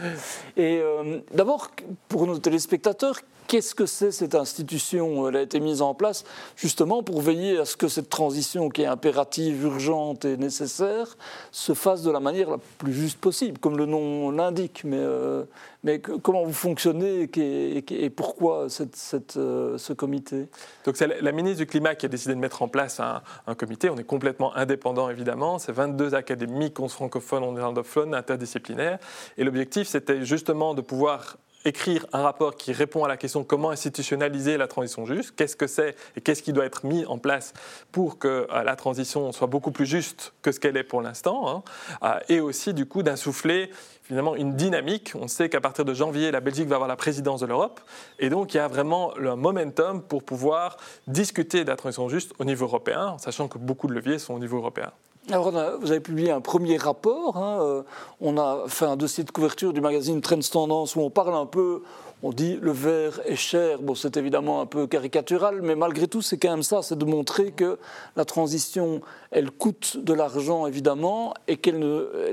Et 0.57 0.80
euh, 0.81 1.19
d'abord, 1.33 1.69
pour 2.07 2.25
nos 2.25 2.39
téléspectateurs, 2.39 3.19
Qu'est-ce 3.50 3.74
que 3.74 3.88
c'est 3.88 4.12
cette 4.12 4.36
institution 4.36 5.28
Elle 5.28 5.36
a 5.36 5.42
été 5.42 5.60
mise 5.60 5.81
en 5.81 5.96
place 5.96 6.24
justement 6.56 7.01
pour 7.01 7.19
veiller 7.19 7.57
à 7.57 7.66
ce 7.66 7.75
que 7.75 7.88
cette 7.88 8.07
transition 8.07 8.69
qui 8.69 8.84
est 8.84 8.86
impérative, 8.86 9.63
urgente 9.63 10.24
et 10.24 10.38
nécessaire 10.38 11.18
se 11.51 11.74
fasse 11.74 12.04
de 12.04 12.12
la 12.12 12.19
manière 12.19 12.51
la 12.51 12.57
plus 12.78 12.94
juste 12.94 13.18
possible, 13.18 13.57
comme 13.57 13.75
le 13.75 13.88
nom 13.88 14.30
l'indique. 14.30 14.84
Mais, 14.84 15.00
euh, 15.00 15.46
mais 15.84 16.00
comment 16.00 16.44
vous 16.44 16.54
fonctionnez 16.54 17.28
et, 17.38 18.10
pourquoi 18.12 18.68
cette, 18.69 19.38
euh, 19.38 19.80
ce 19.80 19.94
comité? 19.94 20.48
Donc 20.86 20.96
c'est 20.96 21.19
la 21.19 21.31
ministre 21.31 21.57
du 21.57 21.66
Climat 21.66 21.96
qui 21.96 22.06
a 22.06 22.10
décidé 22.10 22.36
de 22.36 22.40
mettre 22.40 22.62
en 22.62 22.68
place 22.68 23.00
un, 23.00 23.56
comité. 23.56 23.90
On 23.90 23.98
est 23.98 24.04
complètement 24.04 24.56
indépendant 24.56 25.10
évidemment. 25.10 25.57
C'est 25.57 25.72
22 25.72 26.13
académiques 26.13 26.78
francophones, 26.88 27.51
néerlandophones, 27.51 28.13
interdisciplinaires. 28.13 29.00
Et 29.40 29.44
l'objectif 29.44 29.88
c'était 29.88 30.24
justement 30.24 30.75
de 30.75 30.81
pouvoir 30.81 31.38
écrire 31.66 32.06
un 32.14 32.22
rapport 32.22 32.56
qui 32.56 32.72
répond 32.72 33.04
à 33.04 33.08
la 33.08 33.18
question 33.18 33.44
comment 33.44 33.70
institutionnaliser 33.70 34.58
la 34.58 34.68
transition 34.68 35.06
juste, 35.06 35.34
qu'est-ce 35.36 35.56
que 35.56 35.68
c'est 35.68 35.96
et 36.16 36.22
qu'est-ce 36.22 36.42
qui 36.42 36.54
doit 36.54 36.66
être 36.66 36.86
mis 36.86 37.06
en 37.06 37.18
place 37.18 37.54
pour 37.92 38.18
que 38.18 38.48
euh, 38.50 38.64
la 38.64 38.76
transition 38.76 39.32
soit 39.32 39.48
beaucoup 39.48 39.72
plus 39.72 39.86
juste 39.86 40.34
que 40.42 40.52
ce 40.52 40.60
qu'elle 40.60 40.78
est 40.78 40.84
pour 40.84 41.02
l'instant, 41.02 41.50
hein. 41.50 41.64
euh, 42.04 42.20
et 42.30 42.40
aussi 42.40 42.74
du 42.74 42.86
coup 42.86 43.04
d'insuffler 43.04 43.72
finalement 44.04 44.36
une 44.36 44.56
dynamique. 44.56 45.12
On 45.16 45.28
sait 45.28 45.50
qu'à 45.50 45.62
partir 45.62 45.86
de 45.86 45.94
janvier, 45.94 46.32
la 46.32 46.40
Belgique 46.40 46.68
va 46.68 46.76
avoir 46.76 46.88
la 46.88 46.96
présidence 46.96 47.42
de 47.42 47.46
l'Europe, 47.46 47.82
et 48.20 48.30
donc 48.30 48.54
il 48.54 48.58
y 48.58 48.60
a 48.60 48.68
vraiment 48.68 49.14
le 49.18 49.36
momentum 49.36 50.02
pour 50.02 50.24
pouvoir 50.24 50.78
discuter 51.08 51.64
de 51.64 51.70
la 51.70 51.76
transition 51.76 52.10
juste 52.10 52.34
au 52.40 52.46
niveau 52.46 52.66
européen, 52.66 53.18
sachant 53.20 53.48
que 53.48 53.58
beaucoup 53.58 53.88
de 53.88 53.94
leviers 53.94 54.20
sont 54.20 54.34
au 54.34 54.40
niveau 54.40 54.58
européen. 54.58 54.92
Alors, 55.31 55.52
vous 55.80 55.92
avez 55.92 56.00
publié 56.00 56.31
un 56.31 56.42
premier 56.42 56.78
rapport. 56.78 57.38
Hein, 57.38 57.60
euh, 57.62 57.84
on 58.20 58.38
a 58.38 58.64
fait 58.68 58.86
un 58.86 58.96
dossier 58.96 59.24
de 59.24 59.30
couverture 59.30 59.74
du 59.74 59.81
magazine 59.81 60.22
Trends 60.22 60.40
Tendance 60.52 60.96
où 60.96 61.02
on 61.02 61.12
parle 61.12 61.36
un 61.36 61.46
peu. 61.46 61.84
On 62.24 62.31
dit 62.31 62.58
le 62.62 62.72
verre 62.72 63.22
est 63.26 63.36
cher. 63.36 63.80
Bon, 63.80 63.94
c'est 63.94 64.18
évidemment 64.18 64.60
un 64.60 64.66
peu 64.66 64.88
caricatural, 64.88 65.62
mais 65.62 65.76
malgré 65.76 66.08
tout, 66.08 66.24
c'est 66.24 66.38
quand 66.38 66.50
même 66.50 66.64
ça 66.64 66.81
c'est 66.81 66.98
de 66.98 67.06
montrer 67.06 67.52
que 67.52 67.78
la 68.16 68.26
transition, 68.26 69.02
elle 69.31 69.52
coûte 69.52 69.98
de 69.98 70.14
l'argent, 70.14 70.66
évidemment, 70.66 71.34
et 71.48 71.58
qu'elle 71.58 71.80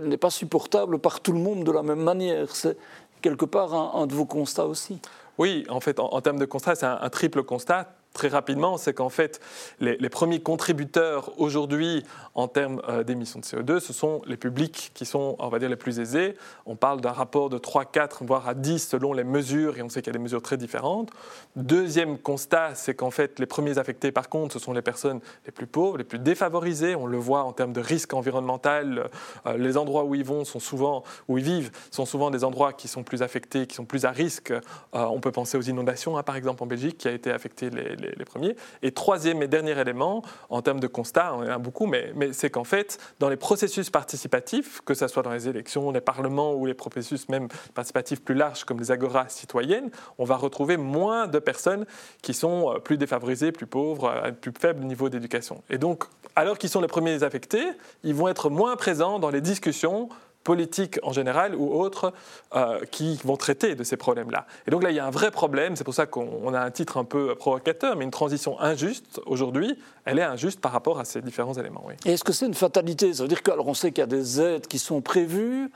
n'est 0.02 0.16
pas 0.16 0.30
supportable 0.30 0.98
par 0.98 1.20
tout 1.20 1.32
le 1.32 1.38
monde 1.38 1.64
de 1.64 1.72
la 1.72 1.82
même 1.82 2.02
manière. 2.02 2.56
C'est 2.56 2.78
quelque 3.20 3.44
part 3.44 3.74
un, 3.74 4.06
de 4.06 4.14
vos 4.14 4.24
constats 4.24 4.66
aussi. 4.66 4.98
Oui, 5.38 5.64
en 5.68 5.80
fait, 5.80 6.00
en, 6.00 6.20
termes 6.22 6.38
de 6.38 6.46
constat, 6.46 6.74
c'est 6.74 6.86
un, 6.86 7.10
triple 7.10 7.42
constat 7.42 7.88
très 8.16 8.28
rapidement, 8.28 8.78
c'est 8.78 8.94
qu'en 8.94 9.10
fait, 9.10 9.40
les, 9.78 10.08
premiers 10.08 10.40
contributeurs 10.40 11.38
aujourd'hui 11.38 12.02
en 12.34 12.48
termes 12.48 12.80
euh, 12.88 13.04
d'émissions 13.04 13.40
de 13.40 13.44
CO2, 13.44 13.78
ce 13.78 13.92
sont 13.92 14.22
les 14.26 14.36
publics 14.38 14.90
qui 14.94 15.04
sont, 15.04 15.36
on 15.38 15.48
va 15.48 15.58
dire, 15.58 15.68
les 15.68 15.76
plus 15.76 16.00
aisés. 16.00 16.34
On 16.64 16.76
parle 16.76 17.00
d'un 17.00 17.12
rapport 17.12 17.50
de 17.50 17.58
3, 17.58 17.84
4, 17.84 18.24
voire 18.24 18.48
à 18.48 18.54
10 18.54 18.78
selon 18.78 19.12
les 19.12 19.24
mesures, 19.24 19.76
et 19.78 19.82
on 19.82 19.88
sait 19.88 20.00
qu'il 20.00 20.12
y 20.12 20.16
a 20.16 20.18
des 20.18 20.22
mesures 20.22 20.42
très 20.42 20.56
différentes. 20.56 21.10
Deuxième 21.56 22.18
constat, 22.18 22.74
c'est 22.74 22.94
qu'en 22.94 23.10
fait, 23.10 23.38
les 23.38 23.46
premiers 23.46 23.78
affectés, 23.78 24.12
par 24.12 24.28
contre, 24.28 24.54
ce 24.54 24.58
sont 24.58 24.72
les 24.72 24.82
personnes 24.82 25.20
les 25.44 25.52
plus 25.52 25.66
pauvres, 25.66 25.98
les 25.98 26.04
plus 26.04 26.18
défavorisées. 26.18 26.94
On 26.94 27.06
le 27.06 27.18
voit 27.18 27.42
en 27.42 27.52
termes 27.52 27.74
de 27.74 27.82
risque 27.82 28.14
environnemental. 28.14 29.10
Euh, 29.46 29.58
les 29.58 29.76
endroits 29.76 30.04
où 30.04 30.14
ils 30.14 30.24
vont 30.24 30.44
sont 30.44 30.60
souvent, 30.60 31.04
où 31.28 31.36
ils 31.36 31.44
vivent, 31.44 31.70
sont 31.90 32.06
souvent 32.06 32.30
des 32.30 32.44
endroits 32.44 32.72
qui 32.72 32.88
sont 32.88 33.02
plus 33.02 33.22
affectés, 33.22 33.66
qui 33.66 33.74
sont 33.74 33.84
plus 33.84 34.06
à 34.06 34.10
risque. 34.10 34.52
Euh, 34.52 34.60
on 34.92 35.20
peut 35.20 35.32
penser 35.32 35.58
aux 35.58 35.62
inondations, 35.62 36.16
hein, 36.16 36.22
par 36.22 36.36
exemple, 36.36 36.62
en 36.62 36.66
Belgique, 36.66 36.96
qui 36.96 37.08
a 37.08 37.12
été 37.12 37.30
affecté 37.30 37.68
les 37.68 37.96
les, 37.96 38.05
premiers. 38.24 38.56
Et 38.82 38.92
troisième 38.92 39.42
et 39.42 39.48
dernier 39.48 39.78
élément, 39.78 40.22
en 40.48 40.62
termes 40.62 40.80
de 40.80 40.86
constat, 40.86 41.34
on 41.34 41.38
en 41.38 41.48
a 41.48 41.58
beaucoup, 41.58 41.86
mais, 41.86 42.12
c'est 42.32 42.50
qu'en 42.50 42.64
fait, 42.64 42.98
dans 43.18 43.28
les 43.28 43.36
processus 43.36 43.90
participatifs, 43.90 44.80
que 44.84 44.94
ce 44.94 45.08
soit 45.08 45.22
dans 45.22 45.32
les 45.32 45.48
élections, 45.48 45.90
les 45.90 46.00
parlements 46.00 46.54
ou 46.54 46.66
les 46.66 46.74
processus 46.74 47.28
même 47.28 47.48
participatifs 47.74 48.22
plus 48.22 48.34
larges 48.34 48.64
comme 48.64 48.78
les 48.78 48.90
agoras 48.90 49.28
citoyennes, 49.28 49.90
on 50.18 50.24
va 50.24 50.36
retrouver 50.36 50.76
moins 50.76 51.26
de 51.26 51.38
personnes 51.38 51.86
qui 52.22 52.34
sont 52.34 52.72
euh, 52.72 52.78
plus 52.78 52.98
défavorisées, 52.98 53.52
plus 53.52 53.66
pauvres, 53.66 54.08
à 54.08 54.32
plus 54.32 54.52
faible 54.58 54.84
niveau 54.84 55.08
d'éducation. 55.08 55.62
Et 55.70 55.78
donc, 55.78 56.04
alors 56.34 56.58
qu'ils 56.58 56.70
sont 56.70 56.80
les 56.80 56.86
premiers 56.86 57.22
affectés, 57.22 57.64
ils 58.02 58.14
vont 58.14 58.28
être 58.28 58.50
moins 58.50 58.76
présents 58.76 59.18
dans 59.18 59.30
les 59.30 59.40
discussions 59.40 60.08
politiques 60.46 61.00
en 61.02 61.12
général 61.12 61.56
ou 61.56 61.74
autres 61.74 62.12
euh, 62.54 62.78
qui 62.92 63.18
vont 63.24 63.36
traiter 63.36 63.74
de 63.74 63.82
ces 63.82 63.96
problèmes-là. 63.96 64.46
Et 64.68 64.70
donc 64.70 64.84
là, 64.84 64.90
il 64.90 64.96
y 64.96 65.00
a 65.00 65.04
un 65.04 65.10
vrai 65.10 65.32
problème, 65.32 65.74
c'est 65.74 65.82
pour 65.82 65.92
ça 65.92 66.06
qu'on 66.06 66.54
a 66.54 66.60
un 66.60 66.70
titre 66.70 66.98
un 66.98 67.04
peu 67.04 67.34
provocateur, 67.34 67.96
mais 67.96 68.04
une 68.04 68.12
transition 68.12 68.58
injuste 68.60 69.20
aujourd'hui, 69.26 69.76
elle 70.04 70.20
est 70.20 70.22
injuste 70.22 70.60
par 70.60 70.70
rapport 70.70 71.00
à 71.00 71.04
ces 71.04 71.20
différents 71.20 71.54
éléments. 71.54 71.82
Oui. 71.84 71.94
Et 72.04 72.12
est-ce 72.12 72.22
que 72.22 72.32
c'est 72.32 72.46
une 72.46 72.54
fatalité? 72.54 73.12
Ça 73.12 73.24
veut 73.24 73.28
dire 73.28 73.42
qu'on 73.42 73.74
sait 73.74 73.90
qu'il 73.90 74.02
y 74.02 74.04
a 74.04 74.06
des 74.06 74.40
aides 74.40 74.68
qui 74.68 74.78
sont 74.78 75.00
prévues, 75.00 75.68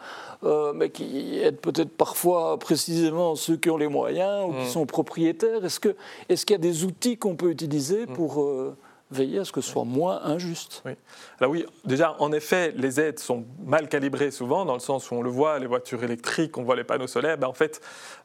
euh, 0.44 0.72
mais 0.72 0.90
qui 0.90 1.40
aident 1.40 1.58
peut-être 1.58 1.90
parfois 1.90 2.56
précisément 2.60 3.34
ceux 3.34 3.56
qui 3.56 3.70
ont 3.70 3.76
les 3.76 3.88
moyens 3.88 4.48
ou 4.48 4.52
qui 4.52 4.66
mm. 4.66 4.76
sont 4.76 4.86
propriétaires. 4.86 5.64
Est-ce 5.64 5.80
qu'il 5.80 5.96
est 6.28 6.44
qu'il 6.44 6.54
y 6.54 6.54
a 6.54 6.58
des 6.58 6.84
outils 6.84 7.18
qu'on 7.18 7.34
peut 7.34 7.50
utiliser 7.50 8.06
mm. 8.06 8.12
pour... 8.12 8.40
Euh, 8.40 8.76
veiller 9.10 9.40
à 9.40 9.44
ce 9.44 9.52
que 9.52 9.60
ce 9.60 9.70
soit 9.70 9.84
moins 9.84 10.22
injuste. 10.24 10.82
Oui. 10.84 10.92
Alors 11.40 11.50
oui, 11.52 11.66
déjà, 11.84 12.16
en 12.20 12.32
effet, 12.32 12.72
les 12.76 13.00
aides 13.00 13.18
sont 13.18 13.44
mal 13.64 13.88
calibrées 13.88 14.30
souvent, 14.30 14.64
dans 14.64 14.74
le 14.74 14.80
sens 14.80 15.10
où 15.10 15.14
on 15.14 15.22
le 15.22 15.30
voit, 15.30 15.58
les 15.58 15.66
voitures 15.66 16.04
électriques, 16.04 16.56
on 16.58 16.62
voit 16.62 16.76
les 16.76 16.84
panneaux 16.84 17.06
solaires, 17.06 17.38
ben 17.38 17.48
en 17.48 17.52
fait, 17.52 17.80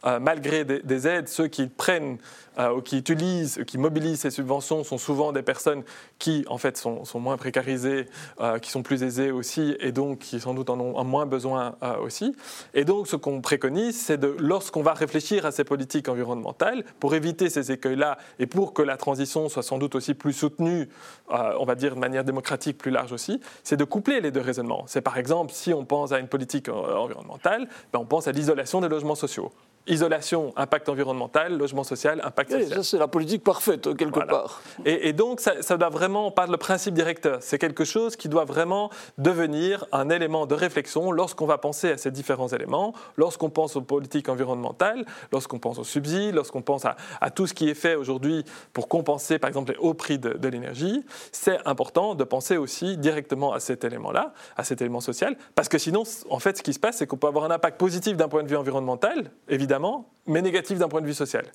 euh, 0.05 0.19
malgré 0.19 0.63
des, 0.63 1.07
aides, 1.07 1.27
ceux 1.27 1.47
qui 1.47 1.67
prennent 1.67 2.17
euh, 2.59 2.81
qui 2.81 2.97
utilisent, 2.97 3.61
qui 3.67 3.77
mobilisent 3.77 4.21
ces 4.21 4.31
subventions 4.31 4.83
sont 4.83 4.97
souvent 4.97 5.31
des 5.31 5.41
personnes 5.41 5.83
qui, 6.19 6.45
en 6.47 6.57
fait, 6.57 6.77
sont, 6.77 7.03
moins 7.15 7.37
précarisées, 7.37 8.07
euh, 8.39 8.59
qui 8.59 8.71
sont 8.71 8.83
plus 8.83 9.03
aisées 9.03 9.31
aussi, 9.31 9.75
et 9.79 9.91
donc 9.91 10.19
qui 10.19 10.39
sans 10.39 10.53
doute 10.53 10.69
en 10.69 10.79
ont 10.79 11.03
moins 11.03 11.25
besoin 11.25 11.75
aussi. 12.01 12.35
Et 12.73 12.85
donc, 12.85 13.07
ce 13.07 13.15
qu'on 13.15 13.41
préconise, 13.41 13.99
c'est 13.99 14.17
de, 14.17 14.35
lorsqu'on 14.39 14.81
va 14.81 14.93
réfléchir 14.93 15.45
à 15.45 15.51
ces 15.51 15.63
politiques 15.63 16.09
environnementales, 16.09 16.83
pour 16.99 17.15
éviter 17.15 17.49
ces 17.49 17.71
écueils-là 17.71 18.17
et 18.39 18.47
pour 18.47 18.73
que 18.73 18.81
la 18.81 18.97
transition 18.97 19.49
soit 19.49 19.63
sans 19.63 19.77
doute 19.77 19.95
aussi 19.95 20.13
plus 20.13 20.33
soutenue, 20.33 20.89
on 21.29 21.65
va 21.65 21.75
dire 21.75 21.95
de 21.95 21.99
manière 21.99 22.23
démocratique 22.23 22.77
plus 22.77 22.91
large 22.91 23.11
aussi, 23.11 23.39
c'est 23.63 23.77
de 23.77 23.83
coupler 23.83 24.21
les 24.21 24.31
deux 24.31 24.41
raisonnements. 24.41 24.85
C'est 24.87 25.01
par 25.01 25.17
exemple, 25.17 25.53
si 25.53 25.73
on 25.73 25.85
pense 25.85 26.11
à 26.11 26.19
une 26.19 26.27
politique 26.27 26.69
environnementale, 26.69 27.67
ben 27.93 27.99
on 27.99 28.05
pense 28.05 28.27
à 28.27 28.31
l'isolation 28.31 28.81
des 28.81 28.89
logements 28.89 29.15
sociaux 29.15 29.51
isolation, 29.87 30.53
impact 30.55 30.89
environnemental, 30.89 31.57
logement 31.57 31.83
social, 31.83 32.21
impact 32.23 32.51
social. 32.51 32.69
ça, 32.69 32.83
c'est 32.83 32.97
la 32.97 33.07
politique 33.07 33.43
parfaite, 33.43 33.95
quelque 33.95 34.19
part. 34.19 34.61
Et, 34.85 35.13
donc, 35.13 35.39
ça, 35.39 35.77
doit 35.77 35.89
vraiment, 35.89 36.27
on 36.27 36.31
parle 36.31 36.51
de 36.51 36.55
principe 36.55 36.93
directeur. 36.93 37.37
C'est 37.41 37.59
quelque 37.59 37.85
chose 37.85 38.15
qui 38.15 38.27
doit 38.29 38.45
vraiment 38.45 38.89
devenir 39.17 39.85
un 39.91 40.09
élément 40.09 40.47
de 40.47 40.55
réflexion 40.55 41.11
lorsqu'on 41.11 41.45
va 41.45 41.57
penser 41.57 41.91
à 41.91 41.97
ces 41.97 42.11
différents 42.11 42.47
éléments, 42.47 42.93
lorsqu'on 43.17 43.49
pense 43.49 43.75
aux 43.75 43.81
politiques 43.81 44.29
environnementales, 44.29 45.05
lorsqu'on 45.31 45.59
pense 45.59 45.77
aux 45.77 45.83
subsides, 45.83 46.33
lorsqu'on 46.33 46.61
pense 46.61 46.85
à, 46.85 46.95
tout 47.29 47.47
ce 47.47 47.53
qui 47.53 47.69
est 47.69 47.75
fait 47.75 47.95
aujourd'hui 47.95 48.43
pour 48.73 48.87
compenser, 48.87 49.37
par 49.39 49.47
exemple, 49.49 49.71
les 49.71 49.77
hauts 49.77 49.93
prix 49.93 50.17
de, 50.17 50.33
de 50.33 50.47
l'énergie. 50.47 51.03
C'est 51.31 51.59
important 51.65 52.15
de 52.15 52.23
penser 52.23 52.57
aussi 52.57 52.97
directement 52.97 53.53
à 53.53 53.59
cet 53.59 53.83
élément-là, 53.83 54.33
à 54.57 54.63
cet 54.63 54.81
élément 54.81 55.01
social, 55.01 55.37
parce 55.53 55.69
que 55.69 55.77
sinon, 55.77 56.03
en 56.29 56.39
fait, 56.39 56.57
ce 56.57 56.63
qui 56.63 56.73
se 56.73 56.79
passe, 56.79 56.97
c'est 56.97 57.07
qu'on 57.07 57.17
peut 57.17 57.27
avoir 57.27 57.45
un 57.45 57.51
impact 57.51 57.77
positif 57.79 58.17
d'un 58.17 58.27
point 58.27 58.43
de 58.43 58.47
vue 58.47 58.57
environnemental, 58.57 59.31
évidemment, 59.47 59.74
mais 60.27 60.41
négatif 60.41 60.79
d'un 60.79 60.87
point 60.87 61.01
de 61.01 61.05
vue 61.05 61.13
social. 61.13 61.45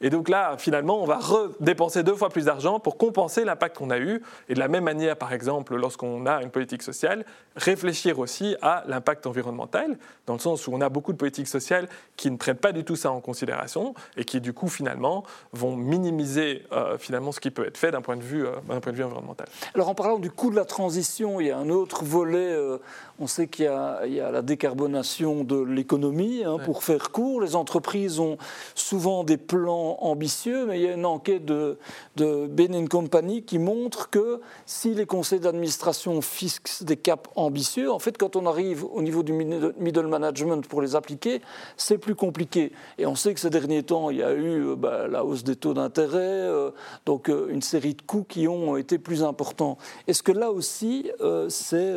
Et 0.00 0.10
donc 0.10 0.28
là, 0.28 0.56
finalement, 0.58 1.02
on 1.02 1.06
va 1.06 1.18
redépenser 1.18 2.02
deux 2.02 2.14
fois 2.14 2.28
plus 2.28 2.44
d'argent 2.44 2.78
pour 2.78 2.98
compenser 2.98 3.44
l'impact 3.44 3.78
qu'on 3.78 3.90
a 3.90 3.98
eu. 3.98 4.22
Et 4.48 4.54
de 4.54 4.58
la 4.58 4.68
même 4.68 4.84
manière, 4.84 5.16
par 5.16 5.32
exemple, 5.32 5.74
lorsqu'on 5.76 6.26
a 6.26 6.42
une 6.42 6.50
politique 6.50 6.82
sociale, 6.82 7.24
réfléchir 7.56 8.18
aussi 8.18 8.56
à 8.60 8.84
l'impact 8.86 9.26
environnemental, 9.26 9.98
dans 10.26 10.34
le 10.34 10.38
sens 10.38 10.66
où 10.66 10.72
on 10.74 10.80
a 10.80 10.88
beaucoup 10.88 11.12
de 11.12 11.16
politiques 11.16 11.48
sociales 11.48 11.88
qui 12.16 12.30
ne 12.30 12.36
prennent 12.36 12.56
pas 12.56 12.72
du 12.72 12.84
tout 12.84 12.96
ça 12.96 13.10
en 13.10 13.20
considération 13.20 13.94
et 14.16 14.24
qui, 14.24 14.40
du 14.40 14.52
coup, 14.52 14.68
finalement, 14.68 15.24
vont 15.52 15.76
minimiser 15.76 16.64
euh, 16.72 16.98
finalement 16.98 17.32
ce 17.32 17.40
qui 17.40 17.50
peut 17.50 17.66
être 17.66 17.78
fait 17.78 17.90
d'un 17.90 18.02
point, 18.02 18.16
de 18.16 18.22
vue, 18.22 18.46
euh, 18.46 18.80
point 18.80 18.92
de 18.92 18.96
vue 18.96 19.04
environnemental. 19.04 19.48
Alors, 19.74 19.88
en 19.88 19.94
parlant 19.94 20.18
du 20.18 20.30
coût 20.30 20.50
de 20.50 20.56
la 20.56 20.66
transition, 20.66 21.40
il 21.40 21.46
y 21.46 21.50
a 21.50 21.58
un 21.58 21.70
autre 21.70 22.04
volet. 22.04 22.52
Euh, 22.52 22.78
on 23.20 23.26
sait 23.26 23.48
qu'il 23.48 23.64
y, 23.64 23.68
a 23.68 24.30
la 24.30 24.42
décarbonation 24.42 25.42
de 25.42 25.60
l'économie. 25.60 26.44
Hein, 26.44 26.58
pour 26.64 26.84
faire 26.84 27.10
court, 27.10 27.40
les 27.40 27.56
entreprises 27.56 28.20
ont 28.20 28.38
souvent 28.74 29.24
des 29.24 29.36
plans 29.36 29.98
ambitieux, 30.00 30.66
mais 30.66 30.78
il 30.78 30.84
y 30.84 30.88
a 30.88 30.92
une 30.92 31.06
enquête 31.06 31.44
de, 31.44 31.78
de 32.16 32.46
Bain 32.46 32.86
Company 32.86 33.42
qui 33.42 33.58
montre 33.58 34.10
que 34.10 34.40
si 34.66 34.94
les 34.94 35.06
conseils 35.06 35.40
d'administration 35.40 36.20
fixent 36.20 36.82
des 36.82 36.96
caps 36.96 37.28
ambitieux, 37.34 37.90
en 37.90 37.98
fait, 37.98 38.16
quand 38.16 38.36
on 38.36 38.46
arrive 38.46 38.84
au 38.84 39.02
niveau 39.02 39.22
du 39.22 39.32
middle 39.32 40.06
management 40.06 40.66
pour 40.68 40.80
les 40.80 40.94
appliquer, 40.94 41.40
c'est 41.76 41.98
plus 41.98 42.14
compliqué. 42.14 42.72
Et 42.98 43.06
on 43.06 43.14
sait 43.14 43.34
que 43.34 43.40
ces 43.40 43.50
derniers 43.50 43.82
temps, 43.82 44.10
il 44.10 44.18
y 44.18 44.22
a 44.22 44.32
eu 44.32 44.68
euh, 44.68 44.76
bah, 44.76 45.08
la 45.08 45.24
hausse 45.24 45.44
des 45.44 45.56
taux 45.56 45.74
d'intérêt, 45.74 46.18
euh, 46.18 46.70
donc 47.06 47.28
euh, 47.28 47.48
une 47.50 47.62
série 47.62 47.94
de 47.94 48.02
coûts 48.02 48.24
qui 48.28 48.46
ont 48.46 48.76
été 48.76 48.98
plus 48.98 49.22
importants. 49.22 49.78
Est-ce 50.06 50.22
que 50.22 50.32
là 50.32 50.50
aussi, 50.50 51.10
c'est 51.48 51.94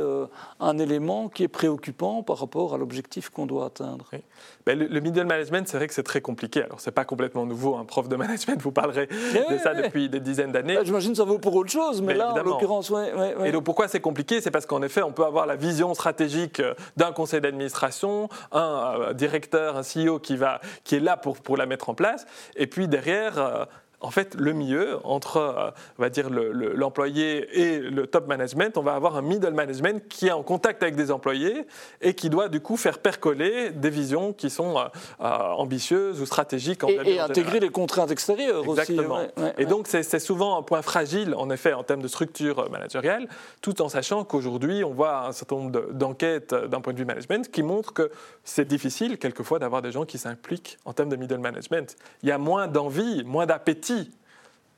un 0.60 0.78
élément 0.78 1.11
qui 1.34 1.44
est 1.44 1.48
préoccupant 1.48 2.24
par 2.24 2.38
rapport 2.38 2.74
à 2.74 2.78
l'objectif 2.78 3.30
qu'on 3.30 3.46
doit 3.46 3.66
atteindre. 3.66 4.10
Ben, 4.66 4.78
le, 4.78 5.00
middle 5.00 5.26
management, 5.26 5.68
c'est 5.68 5.78
vrai 5.78 5.88
que 5.88 5.94
c'est 5.94 6.04
très 6.04 6.22
compliqué. 6.22 6.64
Alors, 6.64 6.80
c'est 6.80 6.92
pas 6.92 7.06
complètement 7.06 7.46
nouveau. 7.46 7.76
Un 7.76 7.86
prof 7.86 8.08
de 8.08 8.16
management 8.16 8.62
vous 8.62 8.72
parlerez 8.72 9.08
de 9.08 9.58
ça 9.58 9.74
depuis 9.74 10.10
des 10.10 10.20
dizaines 10.20 10.52
d'années. 10.52 10.76
Ben, 10.76 10.86
j'imagine 10.86 11.12
que 11.12 11.18
ça 11.18 11.24
vaut 11.24 11.40
pour 11.40 11.56
autre 11.56 11.72
chose, 11.72 12.02
mais, 12.02 12.14
là, 12.14 12.34
en 12.34 12.44
l'occurrence, 12.44 12.90
oui. 12.90 13.02
Et 13.46 13.52
donc, 13.52 13.64
pourquoi 13.64 13.88
c'est 13.88 14.00
compliqué? 14.00 14.42
C'est 14.42 14.52
parce 14.52 14.66
qu'en 14.66 14.82
effet, 14.82 15.02
on 15.02 15.12
peut 15.12 15.26
avoir 15.26 15.46
la 15.46 15.56
vision 15.56 15.94
stratégique 15.94 16.60
euh, 16.60 16.74
d'un 16.98 17.12
conseil 17.12 17.42
d'administration, 17.42 18.30
un 18.52 18.96
euh, 19.00 19.14
directeur, 19.14 19.78
un 19.78 19.82
CEO 19.82 20.20
qui, 20.20 20.36
va, 20.36 20.62
qui 20.84 20.96
est 20.96 21.00
là 21.00 21.18
pour, 21.18 21.40
pour 21.40 21.58
la 21.58 21.66
mettre 21.66 21.90
en 21.90 21.94
place, 21.94 22.26
et 22.56 22.68
puis 22.68 22.88
derrière, 22.88 23.40
euh, 23.40 23.66
en 24.02 24.12
fait, 24.12 24.36
le 24.36 24.54
milieu 24.54 24.98
entre, 25.04 25.38
euh, 25.38 25.70
on 25.98 26.02
va 26.02 26.10
dire, 26.10 26.30
l'employé 26.30 27.62
et 27.62 27.80
le 27.80 28.08
top 28.08 28.28
management, 28.28 28.78
on 28.78 28.82
va 28.82 28.94
avoir 28.94 29.16
un 29.16 29.22
middle 29.22 29.54
management 29.54 30.08
qui 30.10 30.28
est 30.28 30.32
en 30.32 30.44
contact 30.44 30.82
avec 30.82 30.96
des 30.96 31.12
employés 31.12 31.66
et 32.02 32.14
qui 32.14 32.30
doit 32.30 32.50
du 32.50 32.60
coup 32.60 32.78
faire 32.78 33.00
percoler 33.00 33.70
des 33.70 33.90
visions 33.90 34.34
qui 34.34 34.50
sont 34.50 34.78
euh, 34.78 34.84
euh, 35.22 35.26
ambitieuses 35.26 36.20
ou 36.20 36.26
stratégiques. 36.26 36.84
En 36.84 36.88
et, 36.88 37.00
et 37.06 37.20
intégrer 37.20 37.60
les 37.60 37.70
contraintes 37.70 38.12
extérieures 38.12 38.64
Exactement. 38.64 39.20
aussi. 39.38 39.46
et 39.58 39.66
donc, 39.66 39.88
c'est 39.88 40.20
souvent 40.20 40.58
un 40.58 40.64
point 40.64 40.82
fragile, 40.82 41.36
en 41.36 41.50
effet, 41.50 41.74
en 41.74 41.84
termes 41.84 42.02
de 42.02 42.08
structure 42.08 42.70
managériale, 42.72 43.28
tout 43.62 43.82
en 43.82 43.90
sachant 43.90 44.24
qu'aujourd'hui, 44.24 44.84
on 44.84 44.94
voit 44.94 45.28
un 45.28 45.32
certain 45.32 45.56
nombre 45.58 45.92
d'enquêtes 45.92 46.54
d'un 46.54 46.82
point 46.82 46.94
de 46.94 46.98
vue 46.98 47.06
management 47.06 47.50
qui 47.52 47.64
montrent 47.64 47.94
que 47.94 48.12
c'est 48.44 48.68
difficile, 48.68 49.18
quelquefois, 49.18 49.60
d'avoir 49.60 49.82
des 49.82 49.92
gens 49.92 50.06
qui 50.06 50.18
s'impliquent 50.18 50.80
en 50.86 50.94
termes 50.94 51.10
de 51.10 51.16
middle 51.16 51.38
management. 51.38 51.96
Il 52.24 52.30
y 52.30 52.32
a 52.32 52.38
moins 52.38 52.68
d'envie, 52.68 53.24
moins 53.24 53.46
d'appétit 53.46 53.91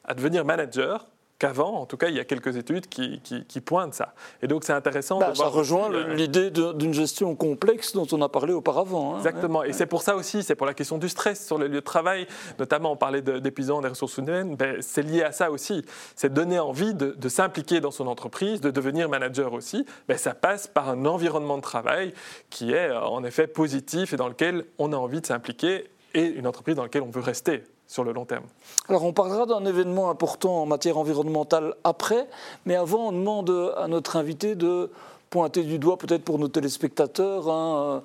à 0.05 0.13
devenir 0.13 0.45
manager 0.45 1.07
qu'avant. 1.39 1.81
En 1.81 1.85
tout 1.85 1.97
cas, 1.97 2.07
il 2.07 2.15
y 2.15 2.19
a 2.19 2.23
quelques 2.23 2.55
études 2.55 2.87
qui, 2.87 3.61
pointent 3.61 3.93
ça. 3.93 4.13
Et 4.41 4.47
donc, 4.47 4.63
c'est 4.63 4.73
intéressant 4.73 5.19
bah, 5.19 5.33
Ça 5.35 5.47
rejoint 5.47 5.89
l'idée 6.13 6.51
d'une 6.51 6.93
gestion 6.93 7.35
complexe 7.35 7.93
dont 7.93 8.07
on 8.11 8.21
a 8.21 8.29
parlé 8.29 8.53
auparavant. 8.53 9.15
Hein. 9.15 9.17
Exactement. 9.17 9.63
Et 9.63 9.73
c'est 9.73 9.85
pour 9.85 10.01
ça 10.01 10.15
aussi, 10.15 10.43
c'est 10.43 10.55
pour 10.55 10.67
la 10.67 10.73
question 10.73 10.97
du 10.97 11.09
stress 11.09 11.45
sur 11.45 11.57
les 11.57 11.67
lieux 11.67 11.75
de 11.75 11.79
travail. 11.79 12.27
Notamment, 12.59 12.91
on 12.91 12.95
parlait 12.95 13.21
d'épuisement 13.21 13.81
des 13.81 13.89
ressources 13.89 14.17
humaines. 14.17 14.55
Ben, 14.55 14.77
c'est 14.81 15.01
lié 15.01 15.23
à 15.23 15.31
ça 15.31 15.51
aussi. 15.51 15.83
C'est 16.15 16.31
donner 16.31 16.59
envie 16.59 16.93
de, 16.93 17.29
s'impliquer 17.29 17.81
dans 17.81 17.91
son 17.91 18.07
entreprise, 18.07 18.61
de 18.61 18.69
devenir 18.69 19.09
manager 19.09 19.53
aussi. 19.53 19.85
Ben, 20.07 20.17
ça 20.17 20.33
passe 20.33 20.67
par 20.67 20.89
un 20.89 21.05
environnement 21.05 21.57
de 21.57 21.63
travail 21.63 22.13
qui 22.49 22.73
est 22.73 22.91
en 22.91 23.23
effet 23.23 23.47
positif 23.47 24.13
et 24.13 24.17
dans 24.17 24.27
lequel 24.27 24.65
on 24.77 24.93
a 24.93 24.97
envie 24.97 25.21
de 25.21 25.25
s'impliquer 25.25 25.89
et 26.13 26.25
une 26.25 26.45
entreprise 26.45 26.75
dans 26.75 26.83
laquelle 26.83 27.01
on 27.01 27.09
veut 27.09 27.21
rester 27.21 27.63
sur 27.93 28.03
le 28.03 28.11
long 28.11 28.25
terme. 28.25 28.45
Alors 28.89 29.03
on 29.03 29.13
parlera 29.13 29.45
d'un 29.45 29.63
événement 29.65 30.09
important 30.09 30.63
en 30.63 30.65
matière 30.65 30.97
environnementale 30.97 31.75
après, 31.83 32.27
mais 32.65 32.75
avant 32.75 33.09
on 33.09 33.11
demande 33.11 33.73
à 33.77 33.87
notre 33.87 34.15
invité 34.15 34.55
de 34.55 34.89
pointer 35.29 35.61
du 35.63 35.77
doigt 35.77 35.97
peut-être 35.97 36.23
pour 36.23 36.39
nos 36.39 36.47
téléspectateurs 36.47 37.49
un, 37.49 38.01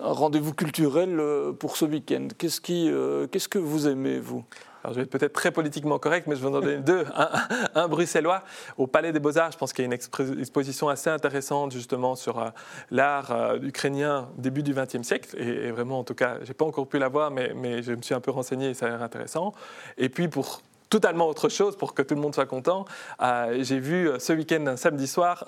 rendez-vous 0.00 0.54
culturel 0.54 1.20
euh, 1.20 1.52
pour 1.52 1.76
ce 1.76 1.84
week-end. 1.84 2.28
Qu'est-ce, 2.36 2.60
euh, 2.70 3.28
qu'est-ce 3.28 3.48
que 3.48 3.58
vous 3.58 3.86
aimez, 3.86 4.18
vous? 4.18 4.42
Je 4.88 4.94
vais 4.94 5.02
être 5.02 5.10
peut-être 5.10 5.32
très 5.32 5.50
politiquement 5.50 5.98
correct, 5.98 6.26
mais 6.26 6.36
je 6.36 6.40
vais 6.40 6.48
en 6.48 6.60
donner 6.60 6.76
deux. 6.78 7.04
Un, 7.74 7.88
bruxellois 7.88 8.42
au 8.76 8.86
Palais 8.86 9.12
des 9.12 9.20
Beaux-Arts, 9.20 9.52
je 9.52 9.58
pense 9.58 9.72
qu'il 9.72 9.84
y 9.84 9.86
a 9.86 9.92
une 9.92 10.38
exposition 10.40 10.88
assez 10.88 11.10
intéressante 11.10 11.72
justement 11.72 12.16
sur 12.16 12.38
euh, 12.38 12.48
l'art 12.90 13.30
euh, 13.30 13.58
ukrainien 13.62 14.28
début 14.36 14.62
du 14.62 14.74
XXe 14.74 15.02
siècle. 15.02 15.36
Et, 15.40 15.70
vraiment, 15.70 16.00
en 16.00 16.04
tout 16.04 16.14
cas, 16.14 16.38
je 16.42 16.48
n'ai 16.48 16.54
pas 16.54 16.64
encore 16.64 16.86
pu 16.86 16.98
la 16.98 17.08
voir, 17.08 17.30
mais, 17.30 17.52
mais 17.54 17.82
je 17.82 17.92
me 17.92 18.02
suis 18.02 18.14
un 18.14 18.20
peu 18.20 18.30
renseigné 18.30 18.70
et 18.70 18.74
ça 18.74 18.86
a 18.86 18.88
l'air 18.90 19.02
intéressant. 19.02 19.52
Et 19.98 20.08
puis 20.08 20.28
pour 20.28 20.62
totalement 20.92 21.26
autre 21.26 21.48
chose 21.48 21.74
pour 21.74 21.94
que 21.94 22.02
tout 22.02 22.14
le 22.14 22.20
monde 22.20 22.34
soit 22.34 22.44
content. 22.44 22.84
Euh, 23.22 23.60
j'ai 23.62 23.78
vu 23.78 24.10
euh, 24.10 24.18
ce 24.18 24.34
week-end, 24.34 24.66
un 24.66 24.76
samedi 24.76 25.06
soir, 25.06 25.42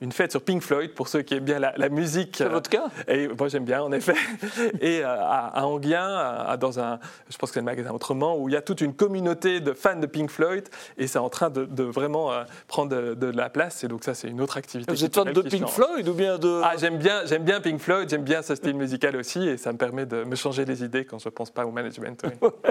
une 0.00 0.12
fête 0.12 0.30
sur 0.30 0.40
Pink 0.40 0.62
Floyd, 0.62 0.94
pour 0.94 1.08
ceux 1.08 1.20
qui 1.20 1.34
aiment 1.34 1.44
bien 1.44 1.58
la, 1.58 1.88
musique. 1.90 2.36
C'est 2.38 2.48
votre 2.48 2.70
cas 2.70 2.86
Et 3.06 3.28
moi, 3.28 3.48
j'aime 3.48 3.66
bien, 3.66 3.82
en 3.82 3.92
effet. 3.92 4.14
et 4.80 5.04
euh, 5.04 5.08
à, 5.08 5.66
Anguien, 5.66 6.56
dans 6.58 6.80
un, 6.80 6.98
je 7.28 7.36
pense 7.36 7.50
que 7.50 7.54
c'est 7.54 7.60
le 7.60 7.66
magasin 7.66 7.90
Autrement, 7.92 8.38
où 8.38 8.48
il 8.48 8.52
y 8.52 8.56
a 8.56 8.62
toute 8.62 8.80
une 8.80 8.94
communauté 8.94 9.60
de 9.60 9.74
fans 9.74 9.96
de 9.96 10.06
Pink 10.06 10.30
Floyd, 10.30 10.66
et 10.96 11.06
c'est 11.06 11.18
en 11.18 11.28
train 11.28 11.50
de, 11.50 11.82
vraiment 11.82 12.30
prendre 12.66 13.14
de, 13.14 13.26
la 13.26 13.50
place. 13.50 13.84
Et 13.84 13.88
donc 13.88 14.04
ça, 14.04 14.14
c'est 14.14 14.28
une 14.28 14.40
autre 14.40 14.56
activité. 14.56 14.90
Vous 14.90 15.04
êtes 15.04 15.14
fan 15.14 15.30
de 15.34 15.42
Pink 15.42 15.68
Floyd 15.68 16.08
ou 16.08 16.14
bien 16.14 16.38
de... 16.38 16.62
Ah, 16.64 16.76
j'aime 16.78 16.96
bien, 16.96 17.26
j'aime 17.26 17.44
bien 17.44 17.60
Pink 17.60 17.78
Floyd, 17.78 18.08
j'aime 18.08 18.24
bien 18.24 18.40
ce 18.40 18.54
style 18.54 18.74
musical 18.74 19.16
aussi, 19.16 19.46
et 19.46 19.58
ça 19.58 19.70
me 19.70 19.76
permet 19.76 20.06
de 20.06 20.24
me 20.24 20.34
changer 20.34 20.64
les 20.64 20.82
idées 20.82 21.04
quand 21.04 21.18
je 21.18 21.28
ne 21.28 21.34
pense 21.34 21.50
pas 21.50 21.66
au 21.66 21.72
management. 21.72 22.22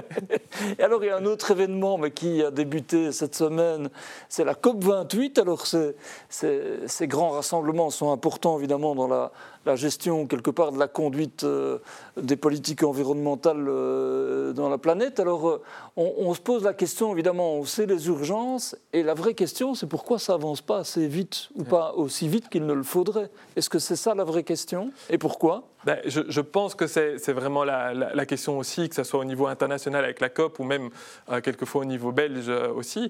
et 0.80 0.84
alors, 0.84 1.04
il 1.04 1.08
y 1.08 1.12
a 1.12 1.18
un 1.18 1.26
autre 1.26 1.52
événement 1.52 2.07
qui 2.10 2.44
a 2.44 2.52
débuté 2.52 3.12
cette 3.12 3.36
semaine, 3.36 3.90
c'est 4.30 4.44
la 4.44 4.56
COP 4.56 4.84
28. 4.84 5.40
Alors 5.40 5.66
ces, 5.66 7.08
grands 7.08 7.32
rassemblements 7.32 7.90
sont 7.90 8.12
importants 8.12 8.58
évidemment 8.58 8.96
dans 8.96 9.08
la, 9.08 9.32
gestion 9.76 10.28
quelque 10.28 10.52
part 10.52 10.72
de 10.72 10.80
la 10.80 10.88
conduite 10.88 11.44
euh, 11.44 11.80
des 12.16 12.36
politiques 12.36 12.84
environnementales 12.84 13.66
euh, 13.68 14.54
dans 14.54 14.70
la 14.70 14.78
planète. 14.78 15.20
Alors 15.20 15.50
euh, 15.50 15.62
on, 15.96 16.34
se 16.34 16.42
pose 16.42 16.64
la 16.64 16.74
question 16.74 17.14
évidemment, 17.14 17.56
on 17.56 17.66
sait 17.66 17.86
les 17.86 18.08
urgences 18.08 18.76
et 18.94 19.04
la 19.04 19.14
vraie 19.14 19.34
question 19.34 19.76
c'est 19.76 19.88
pourquoi 19.88 20.20
ça 20.20 20.34
avance 20.34 20.62
pas 20.62 20.80
assez 20.80 21.08
vite 21.08 21.50
ou 21.56 21.64
pas 21.64 21.94
aussi 21.94 22.28
vite 22.28 22.50
qu'il 22.50 22.66
ne 22.66 22.74
le 22.74 22.84
faudrait. 22.84 23.30
Est-ce 23.56 23.70
que 23.70 23.80
c'est 23.80 23.96
ça 23.96 24.16
la 24.16 24.24
vraie 24.24 24.44
question? 24.44 24.92
Et 25.10 25.18
pourquoi? 25.18 25.64
Ben, 25.86 26.00
je, 26.06 26.42
pense 26.42 26.76
que 26.76 26.86
c'est 26.86 27.32
vraiment 27.32 27.64
la, 27.64 28.26
question 28.26 28.58
aussi, 28.58 28.90
que 28.90 28.96
ce 28.96 29.04
soit 29.04 29.20
au 29.20 29.24
niveau 29.24 29.48
international 29.48 30.04
avec 30.04 30.20
la 30.20 30.28
COP 30.28 30.60
ou 30.60 30.64
même 30.64 30.90
quelquefois 31.44 31.82
au 31.82 31.86
niveau 31.86 32.12
belge 32.12 32.50
aussi 32.76 33.10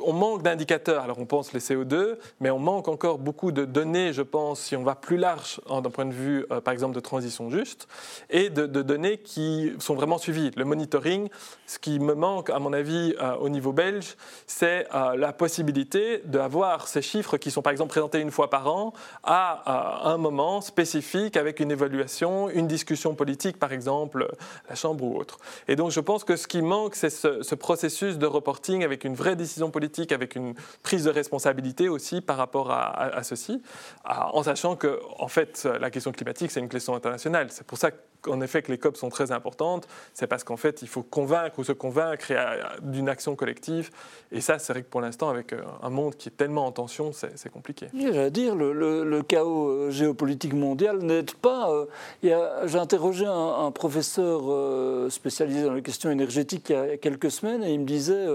on 0.00 0.12
manque 0.12 0.42
d'indicateurs. 0.42 1.02
Alors 1.02 1.18
on 1.18 1.26
pense 1.26 1.52
les 1.52 1.60
CO2, 1.60 2.16
mais 2.40 2.50
on 2.50 2.58
manque 2.58 2.88
encore 2.88 3.18
beaucoup 3.18 3.52
de 3.52 3.64
données, 3.64 4.12
je 4.12 4.22
pense, 4.22 4.60
si 4.60 4.76
on 4.76 4.82
va 4.82 4.94
plus 4.94 5.16
large 5.16 5.60
d'un 5.68 5.82
point 5.90 6.06
de 6.06 6.12
vue, 6.12 6.44
euh, 6.50 6.60
par 6.60 6.72
exemple, 6.72 6.94
de 6.94 7.00
transition 7.00 7.50
juste, 7.50 7.88
et 8.30 8.50
de, 8.50 8.66
données 8.66 9.18
qui 9.18 9.72
sont 9.78 9.94
vraiment 9.94 10.18
suivies. 10.18 10.50
Le 10.56 10.64
monitoring, 10.64 11.28
ce 11.66 11.78
qui 11.78 11.98
me 11.98 12.14
manque, 12.14 12.50
à 12.50 12.58
mon 12.58 12.72
avis, 12.72 13.14
euh, 13.20 13.36
au 13.36 13.48
niveau 13.48 13.72
belge, 13.72 14.16
c'est 14.46 14.86
euh, 14.94 15.16
la 15.16 15.32
possibilité 15.32 16.20
d'avoir 16.24 16.88
ces 16.88 17.02
chiffres 17.02 17.36
qui 17.36 17.50
sont, 17.50 17.62
par 17.62 17.72
exemple, 17.72 17.90
présentés 17.90 18.20
une 18.20 18.30
fois 18.30 18.50
par 18.50 18.68
an 18.68 18.92
à 19.22 20.10
un 20.10 20.18
moment 20.18 20.60
spécifique 20.60 21.36
avec 21.36 21.60
une 21.60 21.70
évaluation, 21.70 22.48
une 22.50 22.66
discussion 22.66 23.14
politique, 23.14 23.58
par 23.58 23.72
exemple, 23.72 24.28
la 24.68 24.74
Chambre 24.74 25.04
ou 25.04 25.18
autre. 25.18 25.38
Et 25.68 25.76
donc 25.76 25.90
je 25.90 26.00
pense 26.00 26.24
que 26.24 26.36
ce 26.36 26.46
qui 26.46 26.62
manque, 26.62 26.94
c'est 26.94 27.10
ce, 27.10 27.42
ce 27.42 27.54
processus 27.54 28.18
de 28.18 28.26
reporting 28.26 28.84
avec 28.84 29.04
une 29.04 29.14
vraie 29.14 29.36
décision 29.46 29.70
politique 29.70 30.12
avec 30.12 30.36
une 30.36 30.54
prise 30.82 31.04
de 31.04 31.10
responsabilité 31.10 31.88
aussi 31.88 32.20
par 32.20 32.36
rapport 32.36 32.70
à, 32.70 33.22
ceci, 33.22 33.62
en 34.04 34.42
sachant 34.42 34.76
que, 34.76 35.00
en 35.18 35.28
fait, 35.28 35.68
la 35.80 35.90
question 35.90 36.12
climatique, 36.12 36.50
c'est 36.50 36.60
une 36.60 36.68
question 36.68 36.94
internationale. 36.94 37.48
C'est 37.50 37.66
pour 37.66 37.78
ça 37.78 37.90
qu'en 38.22 38.40
effet 38.40 38.62
que 38.62 38.72
les 38.72 38.78
COP 38.78 38.96
sont 38.96 39.08
très 39.08 39.32
importantes, 39.32 39.86
c'est 40.12 40.26
parce 40.26 40.44
qu'en 40.44 40.56
fait, 40.56 40.82
il 40.82 40.88
faut 40.88 41.02
convaincre 41.02 41.58
ou 41.58 41.64
se 41.64 41.72
convaincre 41.72 42.32
d'une 42.82 43.08
action 43.08 43.36
collective. 43.36 43.90
Et 44.32 44.40
ça, 44.40 44.58
c'est 44.58 44.72
vrai 44.72 44.82
que 44.82 44.88
pour 44.88 45.00
l'instant, 45.00 45.28
avec 45.28 45.52
euh, 45.52 45.62
un 45.82 45.90
monde 45.90 46.16
qui 46.16 46.28
est 46.28 46.36
tellement 46.36 46.66
en 46.66 46.72
tension, 46.72 47.12
c'est 47.12 47.50
compliqué. 47.50 47.86
J'allais 47.94 48.30
dire, 48.30 48.54
le, 48.54 49.22
chaos 49.22 49.68
euh, 49.68 49.90
géopolitique 49.90 50.54
mondial 50.54 50.98
n'aide 50.98 51.34
pas. 51.34 51.70
Euh, 51.70 51.86
j'ai 52.22 52.78
interrogé 52.78 53.26
un, 53.26 53.70
professeur 53.70 55.10
spécialisé 55.10 55.64
dans 55.64 55.74
les 55.74 55.82
questions 55.82 56.10
énergétiques 56.10 56.70
il 56.70 56.72
y 56.72 56.78
a 56.78 56.96
quelques 56.96 57.30
semaines 57.30 57.62
et 57.62 57.72
il 57.72 57.80
me 57.80 57.84
disait 57.84 58.26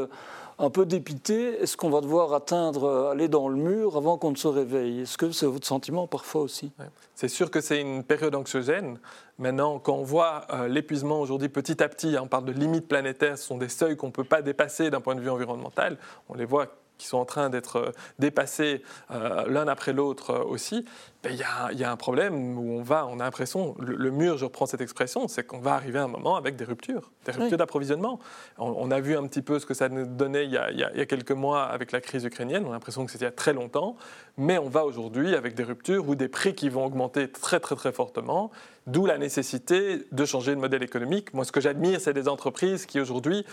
un 0.61 0.69
peu 0.69 0.85
dépité. 0.85 1.61
Est-ce 1.61 1.75
qu'on 1.75 1.89
va 1.89 2.01
devoir 2.01 2.33
atteindre, 2.33 3.09
aller 3.11 3.27
dans 3.27 3.49
le 3.49 3.55
mur 3.55 3.97
avant 3.97 4.17
qu'on 4.17 4.31
ne 4.31 4.35
se 4.35 4.47
réveille? 4.47 5.01
Est-ce 5.01 5.17
que 5.17 5.31
c'est 5.31 5.47
votre 5.47 5.65
sentiment 5.65 6.07
parfois 6.07 6.41
aussi? 6.41 6.71
C'est 7.15 7.27
sûr 7.27 7.49
que 7.49 7.61
c'est 7.61 7.81
une 7.81 8.03
période 8.03 8.35
anxiogène. 8.35 8.99
Maintenant, 9.39 9.79
quand 9.79 9.95
on 9.95 10.03
voit 10.03 10.45
euh, 10.53 10.67
l'épuisement 10.67 11.19
aujourd'hui 11.19 11.49
petit 11.49 11.81
à 11.81 11.89
petit, 11.89 12.15
hein, 12.15 12.21
on 12.23 12.27
parle 12.27 12.45
de 12.45 12.51
limites 12.51 12.87
planétaires, 12.87 13.39
ce 13.39 13.45
sont 13.45 13.57
des 13.57 13.69
seuils 13.69 13.97
qu'on 13.97 14.07
ne 14.07 14.11
peut 14.11 14.23
pas 14.23 14.43
dépasser 14.43 14.91
d'un 14.91 15.01
point 15.01 15.15
de 15.15 15.21
vue 15.21 15.31
environnemental. 15.31 15.97
On 16.29 16.35
les 16.35 16.45
voit 16.45 16.67
qui 17.01 17.07
sont 17.07 17.17
en 17.17 17.25
train 17.25 17.49
d'être 17.49 17.77
euh, 17.77 17.91
dépassés 18.19 18.83
euh, 19.09 19.45
l'un 19.47 19.67
après 19.67 19.91
l'autre 19.91 20.29
euh, 20.29 20.43
aussi, 20.43 20.85
ben, 21.23 21.33
il 21.33 21.79
y, 21.79 21.83
a 21.83 21.91
un 21.91 21.95
problème 21.97 22.57
où 22.57 22.79
on 22.79 22.81
va, 22.81 23.05
on 23.05 23.19
a 23.19 23.23
l'impression, 23.23 23.75
le, 23.79 24.09
mur, 24.09 24.37
je 24.37 24.45
reprends 24.45 24.65
cette 24.65 24.81
expression, 24.81 25.27
c'est 25.27 25.43
qu'on 25.43 25.59
va 25.59 25.73
arriver 25.75 25.99
à 25.99 26.03
un 26.03 26.07
moment 26.07 26.35
avec 26.35 26.55
des 26.55 26.63
ruptures, 26.63 27.11
des 27.25 27.31
ruptures 27.31 27.59
d'approvisionnement. 27.59 28.19
On, 28.57 28.89
a 28.89 28.99
vu 28.99 29.15
un 29.15 29.27
petit 29.27 29.43
peu 29.43 29.59
ce 29.59 29.67
que 29.67 29.75
ça 29.75 29.87
nous 29.87 30.07
donnait 30.07 30.45
il 30.45 30.51
y, 30.51 30.57
a, 30.57 30.71
il 30.71 30.79
y 30.79 30.83
a 30.83 31.05
quelques 31.05 31.31
mois 31.31 31.65
avec 31.65 31.91
la 31.91 32.01
crise 32.01 32.23
ukrainienne, 32.23 32.65
on 32.65 32.71
a 32.71 32.73
l'impression 32.73 33.05
que 33.05 33.11
c'était 33.11 33.25
il 33.25 33.27
y 33.27 33.29
a 33.29 33.33
très 33.33 33.53
longtemps, 33.53 33.97
mais 34.37 34.57
on 34.57 34.67
va 34.67 34.83
aujourd'hui 34.83 35.35
avec 35.35 35.53
des 35.53 35.63
ruptures 35.63 36.09
ou 36.09 36.15
des 36.15 36.27
prix 36.27 36.55
qui 36.55 36.69
vont 36.69 36.85
augmenter 36.85 37.31
très 37.31 37.59
très 37.59 37.75
très 37.75 37.91
fortement, 37.91 38.49
d'où 38.87 39.05
la 39.05 39.19
nécessité 39.19 40.07
de 40.11 40.25
changer 40.25 40.55
de 40.55 40.59
modèle 40.59 40.81
économique. 40.81 41.35
Moi, 41.35 41.45
ce 41.45 41.51
que 41.51 41.61
j'admire, 41.61 42.01
c'est 42.01 42.13
des 42.13 42.27
entreprises 42.27 42.87
qui 42.87 42.99
aujourd'hui 42.99 43.45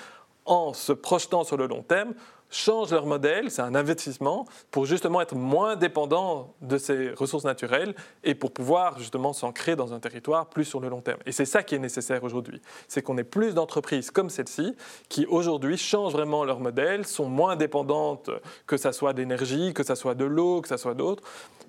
en 0.49 0.73
se 0.73 0.93
projetant 0.93 1.45
sur 1.45 1.59
le 1.59 1.67
long 1.67 1.83
terme, 1.83 2.15
changent 2.51 2.93
leur 2.93 3.07
modèle, 3.07 3.51
c'est 3.51 3.63
un 3.63 3.75
investissement, 3.75 4.47
pour 4.71 4.87
justement 4.87 5.21
être 5.21 5.35
moins 5.35 5.77
dépendants 5.77 6.55
de 6.61 6.79
ces 6.79 7.11
ressources 7.11 7.45
naturelles 7.45 7.95
et 8.25 8.35
pour 8.35 8.53
pouvoir 8.53 8.99
justement 8.99 9.33
s'ancrer 9.33 9.77
dans 9.77 9.93
un 9.93 10.01
territoire 10.01 10.47
plus 10.47 10.65
sur 10.65 10.81
le 10.81 10.89
long 10.89 11.01
terme. 11.01 11.21
Et 11.27 11.33
c'est 11.33 11.45
ça 11.45 11.63
qui 11.63 11.75
est 11.75 11.79
nécessaire 11.79 12.25
aujourd'hui. 12.25 12.61
C'est 12.89 13.03
qu'on 13.03 13.19
ait 13.19 13.25
plus 13.25 13.55
d'entreprises 13.55 14.11
comme 14.11 14.31
celle-ci 14.31 14.75
qui 15.09 15.27
aujourd'hui 15.27 15.77
changent 15.77 16.13
vraiment 16.13 16.45
leur 16.45 16.61
modèle, 16.61 17.07
sont 17.07 17.29
moins 17.29 17.57
dépendantes 17.57 18.31
que 18.67 18.77
ça 18.77 18.93
soit 18.93 19.13
d'énergie, 19.13 19.75
que 19.75 19.83
ça 19.83 19.97
soit 19.97 20.15
de 20.15 20.25
l'eau, 20.25 20.61
que 20.61 20.69
ça 20.69 20.79
soit 20.79 20.95
d'autres, 20.95 21.23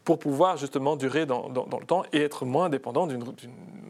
pour 0.03 0.19
pouvoir 0.19 0.57
justement 0.57 0.95
durer 0.95 1.25
dans, 1.25 1.49
le 1.49 1.85
temps 1.85 2.03
et 2.13 2.21
être 2.21 2.45
moins 2.45 2.69
dépendant 2.69 3.05
d'une 3.05 3.23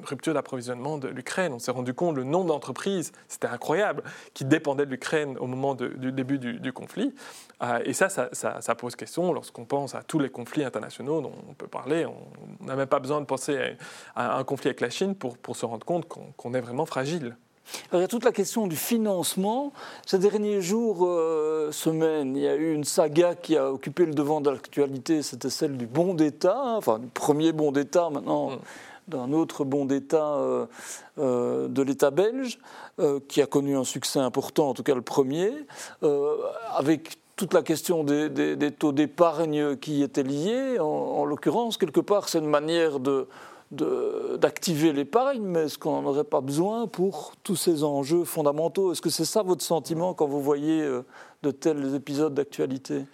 rupture 0.03 0.33
d'approvisionnement 0.33 0.97
de 0.97 1.07
l'Ukraine. 1.07 1.53
On 1.53 1.59
s'est 1.59 1.71
rendu 1.71 1.93
compte 1.93 2.15
le 2.15 2.23
nombre 2.23 2.47
d'entreprises, 2.47 3.11
c'était 3.27 3.47
incroyable, 3.47 4.03
qui 4.33 4.45
dépendaient 4.45 4.85
de 4.85 4.91
l'Ukraine 4.91 5.37
au 5.39 5.47
moment 5.47 5.75
du 5.75 6.11
début 6.11 6.39
du, 6.39 6.59
du 6.59 6.73
conflit. 6.73 7.13
Euh, 7.61 7.79
et 7.83 7.93
ça, 7.93 8.07
ça, 8.09 8.75
pose 8.75 8.95
question 8.95 9.33
lorsqu'on 9.33 9.65
pense 9.65 9.93
à 9.93 10.01
tous 10.01 10.19
les 10.19 10.29
conflits 10.29 10.63
internationaux 10.63 11.21
dont 11.21 11.33
on 11.49 11.53
peut 11.53 11.67
parler. 11.67 12.05
On 12.05 12.65
n'a 12.65 12.75
même 12.75 12.87
pas 12.87 12.99
besoin 12.99 13.19
de 13.19 13.25
penser 13.25 13.75
à, 14.15 14.37
un 14.37 14.43
conflit 14.43 14.69
avec 14.69 14.81
la 14.81 14.89
Chine 14.89 15.15
pour, 15.15 15.37
pour 15.37 15.55
se 15.55 15.65
rendre 15.65 15.85
compte 15.85 16.07
qu'on 16.07 16.53
est 16.53 16.61
vraiment 16.61 16.85
fragile. 16.85 17.35
il 17.93 17.99
y 17.99 18.03
a 18.03 18.07
toute 18.07 18.23
la 18.23 18.31
question 18.31 18.67
du 18.67 18.77
financement. 18.77 19.73
Ces 20.05 20.19
derniers 20.19 20.61
jours, 20.61 21.05
euh, 21.05 21.71
semaines, 21.73 22.37
il 22.37 22.43
y 22.43 22.47
a 22.47 22.55
eu 22.55 22.73
une 22.73 22.85
saga 22.85 23.35
qui 23.35 23.57
a 23.57 23.69
occupé 23.71 24.05
le 24.05 24.13
devant 24.13 24.39
de 24.39 24.49
l'actualité, 24.49 25.21
c'était 25.21 25.49
celle 25.49 25.77
du 25.77 25.85
bon 25.85 26.13
d'État, 26.13 26.57
hein, 26.57 26.75
enfin 26.77 26.99
du 26.99 27.07
premier 27.07 27.51
bon 27.51 27.73
d'État 27.73 28.09
maintenant. 28.09 28.51
Mm. 28.51 28.59
D'un 29.09 29.33
autre 29.33 29.65
bon 29.65 29.85
d'État 29.85 30.37
euh, 31.17 31.67
de 31.67 31.81
l'État 31.81 32.11
belge, 32.11 32.59
qui 33.27 33.41
a 33.41 33.45
connu 33.45 33.77
un 33.77 33.83
succès 33.83 34.19
important, 34.19 34.69
en 34.69 34.73
tout 34.73 34.83
cas 34.83 34.95
le 34.95 35.01
premier, 35.01 35.53
avec 36.75 37.17
toute 37.39 37.53
la 37.53 37.63
question 37.63 38.03
des, 38.03 38.71
taux 38.77 38.91
d'épargne 38.91 39.77
qui 39.77 40.03
étaient 40.03 40.23
liés. 40.23 40.77
En, 40.77 41.23
l'occurrence, 41.23 41.77
quelque 41.77 42.01
part, 42.01 42.27
c'est 42.27 42.39
une 42.39 42.49
manière 42.49 42.99
d'activer 43.71 44.91
l'épargne, 44.91 45.43
mais 45.43 45.61
est-ce 45.61 45.77
qu'on 45.77 46.01
n'en 46.01 46.09
aurait 46.09 46.25
pas 46.25 46.41
besoin 46.41 46.87
pour 46.87 47.31
tous 47.41 47.55
ces 47.55 47.85
enjeux 47.85 48.25
fondamentaux? 48.25 48.91
Est-ce 48.91 49.01
que 49.01 49.09
c'est 49.09 49.23
ça 49.23 49.41
votre 49.41 49.63
sentiment 49.63 50.13
quand 50.13 50.27
vous 50.27 50.41
voyez 50.41 50.81
euh, 50.81 51.05
de 51.41 51.51
tels 51.51 51.95
épisodes 51.95 52.33
d'actualité? 52.33 53.05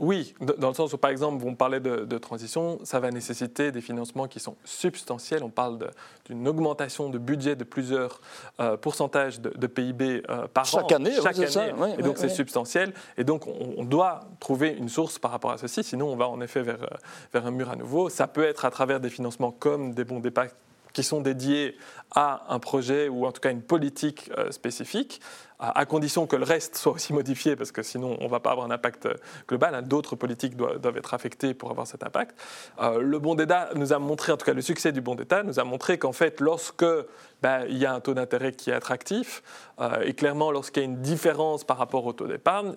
Oui, 0.00 0.34
dans 0.58 0.68
le 0.68 0.74
sens 0.74 0.92
où, 0.92 0.98
par 0.98 1.12
exemple, 1.12 1.44
on 1.46 1.54
parlait 1.54 1.78
de, 1.78 2.04
de, 2.04 2.18
transition, 2.18 2.80
ça 2.82 2.98
va 2.98 3.10
nécessiter 3.12 3.70
des 3.70 3.80
financements 3.80 4.26
qui 4.26 4.40
sont 4.40 4.56
substantiels. 4.64 5.44
On 5.44 5.50
parle 5.50 5.90
d'une 6.26 6.48
augmentation 6.48 7.08
de 7.08 7.18
budget 7.18 7.54
de 7.54 7.62
plusieurs 7.62 8.20
euh, 8.58 8.76
pourcentages 8.76 9.40
de, 9.40 9.66
PIB 9.68 10.22
euh, 10.28 10.48
par 10.48 10.64
an. 10.64 10.80
Chaque 10.80 10.92
année, 10.92 11.12
chaque 11.22 11.38
année. 11.38 11.94
et 11.98 12.02
donc, 12.02 12.18
c'est 12.18 12.28
substantiel. 12.28 12.92
Et 13.16 13.22
donc, 13.22 13.46
on, 13.46 13.84
doit 13.84 14.20
trouver 14.40 14.70
une 14.70 14.88
source 14.88 15.18
par 15.20 15.30
rapport 15.30 15.52
à 15.52 15.58
ceci. 15.58 15.84
Sinon, 15.84 16.08
on 16.08 16.16
va 16.16 16.28
en 16.28 16.40
effet 16.40 16.62
vers, 16.62 16.82
euh, 16.82 16.96
vers 17.32 17.46
un 17.46 17.52
mur 17.52 17.70
à 17.70 17.76
nouveau. 17.76 18.08
Ça 18.08 18.26
peut 18.26 18.44
être 18.44 18.64
à 18.64 18.70
travers 18.70 18.98
des 18.98 19.10
financements 19.10 19.52
comme 19.52 19.94
des 19.94 20.04
bons 20.04 20.20
départ 20.20 20.46
qui 20.92 21.02
sont 21.02 21.20
dédiés 21.20 21.76
à 22.14 22.44
un 22.48 22.58
projet 22.58 23.08
ou 23.08 23.26
en 23.26 23.32
tout 23.32 23.40
cas 23.40 23.50
une 23.50 23.62
politique 23.62 24.30
euh, 24.36 24.50
spécifique, 24.50 25.20
à, 25.58 25.84
condition 25.84 26.26
que 26.26 26.36
le 26.36 26.44
reste 26.44 26.76
soit 26.76 26.92
aussi 26.92 27.12
modifié, 27.12 27.54
parce 27.54 27.70
que 27.70 27.82
sinon 27.82 28.16
on 28.20 28.24
ne 28.24 28.30
va 28.30 28.40
pas 28.40 28.52
avoir 28.52 28.66
un 28.66 28.70
impact 28.70 29.06
euh, 29.06 29.14
global. 29.46 29.74
Hein. 29.74 29.82
D'autres 29.82 30.16
politiques 30.16 30.56
doivent, 30.56 30.96
être 30.96 31.14
affectées 31.14 31.52
pour 31.52 31.70
avoir 31.70 31.86
cet 31.86 32.02
impact. 32.02 32.34
Euh, 32.80 33.00
le 33.00 33.18
bon 33.18 33.34
d'État 33.34 33.68
nous 33.74 33.92
a 33.92 33.98
montré, 33.98 34.32
en 34.32 34.36
tout 34.36 34.46
cas 34.46 34.54
le 34.54 34.62
succès 34.62 34.90
du 34.90 35.02
bon 35.02 35.14
d'État 35.14 35.42
nous 35.42 35.60
a 35.60 35.64
montré 35.64 35.98
qu'en 35.98 36.12
fait, 36.12 36.40
lorsque 36.40 36.86
ben, 37.42 37.64
il 37.68 37.76
y 37.76 37.84
a 37.84 37.92
un 37.92 38.00
taux 38.00 38.14
d'intérêt 38.14 38.52
qui 38.52 38.70
est 38.70 38.74
attractif, 38.74 39.42
et 40.02 40.12
clairement 40.12 40.50
lorsqu'il 40.50 40.82
y 40.82 40.86
a 40.86 40.88
une 40.88 41.00
différence 41.00 41.64
par 41.64 41.78
rapport 41.78 42.04
au 42.04 42.12
taux 42.12 42.26
d'épargne, 42.26 42.74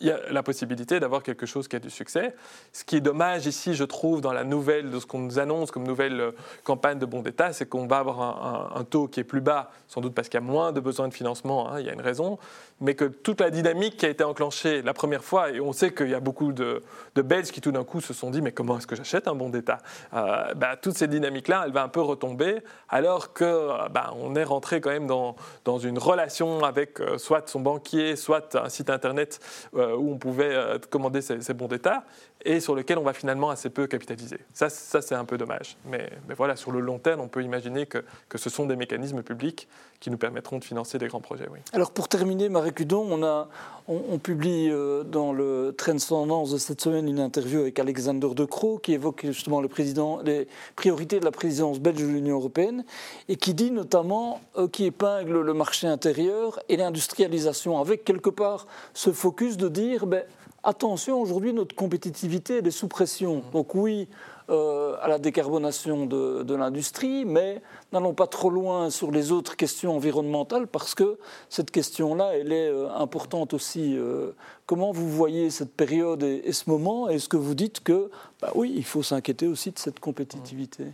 il 0.00 0.06
y 0.06 0.10
a 0.10 0.18
la 0.30 0.42
possibilité 0.42 0.98
d'avoir 0.98 1.22
quelque 1.22 1.46
chose 1.46 1.68
qui 1.68 1.76
a 1.76 1.78
du 1.78 1.90
succès. 1.90 2.34
Ce 2.72 2.84
qui 2.84 2.96
est 2.96 3.00
dommage 3.00 3.46
ici, 3.46 3.74
je 3.74 3.84
trouve, 3.84 4.20
dans 4.20 4.32
la 4.32 4.44
nouvelle 4.44 4.90
de 4.90 4.98
ce 4.98 5.06
qu'on 5.06 5.18
nous 5.18 5.38
annonce 5.38 5.70
comme 5.70 5.86
nouvelle 5.86 6.20
euh, 6.20 6.30
campagne 6.64 6.98
de 6.98 7.06
bon 7.06 7.20
d'État, 7.22 7.52
c'est 7.52 7.66
qu'on 7.66 7.86
va 7.86 7.98
avoir 7.98 8.76
un, 8.76 8.84
taux 8.84 9.08
qui 9.08 9.20
est 9.20 9.24
plus 9.24 9.42
bas, 9.42 9.70
sans 9.88 10.00
doute 10.00 10.14
parce 10.14 10.28
qu'il 10.28 10.40
y 10.40 10.42
a 10.42 10.46
moins 10.46 10.72
de 10.72 10.80
besoins 10.80 11.08
de 11.08 11.14
financement, 11.14 11.70
hein, 11.70 11.80
il 11.80 11.86
y 11.86 11.90
a 11.90 11.92
une 11.92 12.00
raison, 12.00 12.38
mais 12.80 12.94
que 12.94 13.04
toute 13.04 13.40
la 13.40 13.50
dynamique 13.50 13.96
qui 13.96 14.06
a 14.06 14.08
été 14.08 14.24
enclenchée 14.24 14.82
la 14.82 14.94
première 14.94 15.24
fois, 15.24 15.50
et 15.50 15.60
on 15.60 15.72
sait 15.72 15.92
qu'il 15.92 16.10
y 16.10 16.14
a 16.14 16.20
beaucoup 16.20 16.52
de, 16.52 16.82
de, 17.14 17.22
Belges 17.22 17.50
qui 17.50 17.60
tout 17.60 17.72
d'un 17.72 17.84
coup 17.84 18.00
se 18.00 18.14
sont 18.14 18.30
dit, 18.30 18.42
mais 18.42 18.52
comment 18.52 18.78
est-ce 18.78 18.86
que 18.86 18.96
j'achète 18.96 19.28
un 19.28 19.34
bon 19.34 19.50
d'État? 19.50 19.78
Euh, 20.14 20.54
bah, 20.54 20.76
Toutes 20.76 20.96
ces 20.96 21.08
dynamiques-là, 21.08 21.64
elle 21.66 21.72
va 21.72 21.82
un 21.82 21.88
peu 21.88 22.00
retomber, 22.00 22.60
alors 22.88 23.32
que 23.32 23.88
bah, 23.90 24.12
on 24.16 24.34
est 24.34 24.44
rentré 24.44 24.80
quand 24.80 24.90
même 24.90 25.06
dans, 25.06 25.36
dans 25.64 25.78
une 25.78 25.98
relation 25.98 26.64
avec 26.64 27.00
euh, 27.00 27.18
soit 27.18 27.48
son 27.48 27.60
banquier, 27.60 28.16
soit 28.16 28.56
un 28.56 28.68
site 28.68 28.90
internet. 28.90 29.40
Euh, 29.74 29.96
où 29.96 30.12
on 30.12 30.18
pouvait 30.18 30.54
euh, 30.54 30.78
commander 30.90 31.20
ces, 31.20 31.54
bons 31.54 31.68
d'État 31.68 32.04
et 32.44 32.60
sur 32.60 32.74
lequel 32.74 32.98
on 32.98 33.02
va 33.02 33.12
finalement 33.12 33.50
assez 33.50 33.70
peu 33.70 33.86
capitaliser. 33.86 34.38
Ça, 34.52 34.68
ça 34.68 35.02
c'est 35.02 35.14
un 35.14 35.24
peu 35.24 35.38
dommage. 35.38 35.76
Mais, 35.84 36.10
mais, 36.28 36.34
voilà, 36.34 36.56
sur 36.56 36.72
le 36.72 36.80
long 36.80 36.98
terme, 36.98 37.20
on 37.20 37.28
peut 37.28 37.42
imaginer 37.42 37.86
que, 37.86 38.04
que, 38.28 38.38
ce 38.38 38.50
sont 38.50 38.66
des 38.66 38.76
mécanismes 38.76 39.22
publics 39.22 39.68
qui 40.00 40.10
nous 40.10 40.16
permettront 40.16 40.58
de 40.58 40.64
financer 40.64 40.98
des 40.98 41.08
grands 41.08 41.20
projets. 41.20 41.46
Alors 41.72 41.92
pour 41.92 42.08
terminer, 42.08 42.48
Marie 42.48 42.69
Cudon, 42.72 43.06
on, 43.10 43.22
a, 43.22 43.48
on, 43.88 44.18
publie 44.18 44.68
euh, 44.70 45.02
dans 45.04 45.32
le 45.32 45.74
Tendance 45.76 46.50
de 46.52 46.58
cette 46.58 46.80
semaine 46.80 47.08
une 47.08 47.18
interview 47.18 47.60
avec 47.60 47.78
Alexander 47.78 48.28
De 48.34 48.44
Croo 48.44 48.78
qui 48.78 48.92
évoque 48.92 49.26
justement 49.26 49.60
le 49.60 49.68
président, 49.68 50.20
les 50.22 50.46
priorités 50.76 51.20
de 51.20 51.24
la 51.24 51.30
présidence 51.30 51.80
belge 51.80 52.00
de 52.00 52.06
l'Union 52.06 52.36
européenne 52.36 52.84
et 53.28 53.36
qui 53.36 53.54
dit 53.54 53.70
notamment, 53.70 54.40
qui 54.72 54.84
épingle 54.84 55.40
le 55.40 55.54
marché 55.54 55.86
intérieur 55.86 56.60
et 56.68 56.76
l'industrialisation 56.76 57.80
avec 57.80 58.04
quelque 58.04 58.30
part 58.30 58.66
ce 58.94 59.12
focus 59.12 59.56
de 59.56 59.68
dire 59.68 60.06
ben, 60.06 60.24
attention, 60.62 61.20
aujourd'hui 61.20 61.52
notre 61.52 61.74
compétitivité 61.74 62.58
elle 62.58 62.66
est 62.66 62.70
sous 62.70 62.88
pression. 62.88 63.42
Donc 63.52 63.74
oui, 63.74 64.08
euh, 64.50 64.96
à 65.00 65.06
la 65.06 65.18
décarbonation 65.18 66.06
de, 66.06 66.54
l'industrie, 66.54 67.24
mais 67.24 67.62
n'allons 67.92 68.14
pas 68.14 68.26
trop 68.26 68.50
loin 68.50 68.90
sur 68.90 69.12
les 69.12 69.30
autres 69.30 69.56
questions 69.56 69.94
environnementales 69.94 70.66
parce 70.66 70.96
que 70.96 71.18
cette 71.48 71.70
question-là, 71.70 72.32
elle 72.34 72.52
est 72.52 72.68
euh, 72.68 72.90
importante 72.90 73.54
aussi. 73.54 73.96
Euh, 73.96 74.32
comment 74.66 74.90
vous 74.90 75.08
voyez 75.08 75.50
cette 75.50 75.72
période 75.72 76.24
et, 76.24 76.52
ce 76.52 76.68
moment 76.68 77.08
Est-ce 77.08 77.28
que 77.28 77.36
vous 77.36 77.54
dites 77.54 77.84
que, 77.84 78.10
bah 78.42 78.50
oui, 78.56 78.72
il 78.74 78.84
faut 78.84 79.04
s'inquiéter 79.04 79.46
aussi 79.46 79.70
de 79.70 79.78
cette 79.78 80.00
compétitivité? 80.00 80.86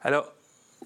Alors, 0.00 0.32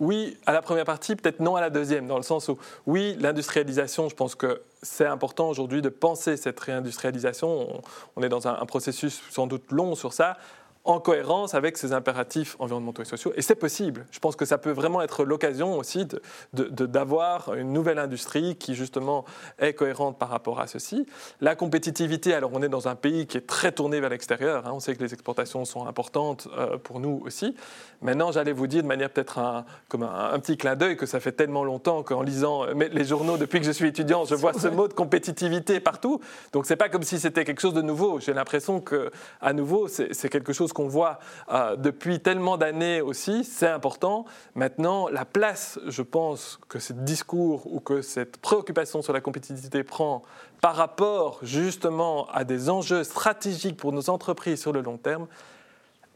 oui, 0.00 0.36
à 0.46 0.52
la 0.52 0.62
première 0.62 0.84
partie, 0.84 1.16
peut-être 1.16 1.40
non 1.40 1.56
à 1.56 1.60
la 1.60 1.70
deuxième, 1.70 2.06
dans 2.06 2.16
le 2.16 2.22
sens 2.22 2.48
où, 2.48 2.58
oui, 2.86 3.16
l'industrialisation, 3.20 4.08
je 4.08 4.14
pense 4.14 4.34
que 4.34 4.62
c'est 4.82 5.06
important 5.06 5.48
aujourd'hui 5.48 5.82
de 5.82 5.88
penser 5.88 6.36
cette 6.36 6.58
réindustrialisation. 6.60 7.82
On, 8.16 8.22
est 8.22 8.28
dans 8.28 8.46
un, 8.46 8.64
processus 8.66 9.20
sans 9.30 9.46
doute 9.46 9.70
long 9.72 9.94
sur 9.94 10.12
ça 10.12 10.36
en 10.84 11.00
cohérence 11.00 11.54
avec 11.54 11.76
ces 11.76 11.92
impératifs 11.92 12.56
environnementaux 12.58 13.02
et 13.02 13.04
sociaux. 13.04 13.32
Et 13.36 13.42
c'est 13.42 13.54
possible. 13.54 14.06
Je 14.10 14.18
pense 14.18 14.36
que 14.36 14.44
ça 14.44 14.58
peut 14.58 14.70
vraiment 14.70 15.02
être 15.02 15.24
l'occasion 15.24 15.76
aussi 15.76 16.06
d'avoir 16.52 17.50
de, 17.50 17.54
de, 17.56 17.60
une 17.60 17.72
nouvelle 17.72 17.98
industrie 17.98 18.56
qui 18.56 18.74
justement 18.74 19.24
est 19.58 19.74
cohérente 19.74 20.18
par 20.18 20.30
rapport 20.30 20.60
à 20.60 20.66
ceci. 20.66 21.06
La 21.40 21.56
compétitivité, 21.56 22.34
alors 22.34 22.50
on 22.54 22.62
est 22.62 22.68
dans 22.68 22.88
un 22.88 22.94
pays 22.94 23.26
qui 23.26 23.36
est 23.36 23.46
très 23.46 23.72
tourné 23.72 24.00
vers 24.00 24.10
l'extérieur. 24.10 24.66
Hein. 24.66 24.72
On 24.72 24.80
sait 24.80 24.94
que 24.94 25.02
les 25.02 25.12
exportations 25.12 25.64
sont 25.64 25.86
importantes 25.86 26.48
euh, 26.56 26.78
pour 26.78 27.00
nous 27.00 27.20
aussi. 27.24 27.54
Maintenant, 28.00 28.32
j'allais 28.32 28.52
vous 28.52 28.66
dire 28.66 28.82
de 28.82 28.88
manière 28.88 29.10
peut-être 29.10 29.38
un, 29.38 29.64
comme 29.88 30.04
un, 30.04 30.30
un, 30.32 30.38
petit 30.38 30.56
clin 30.56 30.76
d'œil 30.76 30.96
que 30.96 31.06
ça 31.06 31.20
fait 31.20 31.32
tellement 31.32 31.64
longtemps 31.64 32.02
qu'en 32.02 32.22
lisant 32.22 32.64
les 32.64 33.04
journaux 33.04 33.36
depuis 33.36 33.60
que 33.60 33.66
je 33.66 33.72
suis 33.72 33.88
étudiant, 33.88 34.24
je 34.24 34.34
vois 34.34 34.52
ce 34.52 34.68
mot 34.78 34.88
de 34.88 34.94
compétitivité 34.94 35.80
partout. 35.80 36.20
Donc 36.52 36.66
c'est 36.66 36.76
pas 36.76 36.88
comme 36.88 37.02
si 37.02 37.18
c'était 37.18 37.44
quelque 37.44 37.60
chose 37.60 37.74
de 37.74 37.82
nouveau. 37.82 38.20
J'ai 38.20 38.32
l'impression 38.32 38.80
que 38.80 39.10
à 39.40 39.52
nouveau 39.52 39.88
c'est 39.88 40.28
quelque 40.28 40.52
chose 40.52 40.67
qu'on 40.72 40.88
voit 40.88 41.18
euh, 41.50 41.76
depuis 41.76 42.20
tellement 42.20 42.56
d'années 42.56 43.00
aussi, 43.00 43.44
c'est 43.44 43.68
important. 43.68 44.24
Maintenant, 44.54 45.08
la 45.08 45.24
place, 45.24 45.78
je 45.86 46.02
pense, 46.02 46.58
que 46.68 46.78
ce 46.78 46.92
discours 46.92 47.72
ou 47.72 47.80
que 47.80 48.02
cette 48.02 48.38
préoccupation 48.38 49.02
sur 49.02 49.12
la 49.12 49.20
compétitivité 49.20 49.82
prend 49.82 50.22
par 50.60 50.76
rapport 50.76 51.38
justement 51.42 52.26
à 52.30 52.44
des 52.44 52.70
enjeux 52.70 53.04
stratégiques 53.04 53.76
pour 53.76 53.92
nos 53.92 54.10
entreprises 54.10 54.60
sur 54.60 54.72
le 54.72 54.80
long 54.80 54.98
terme, 54.98 55.26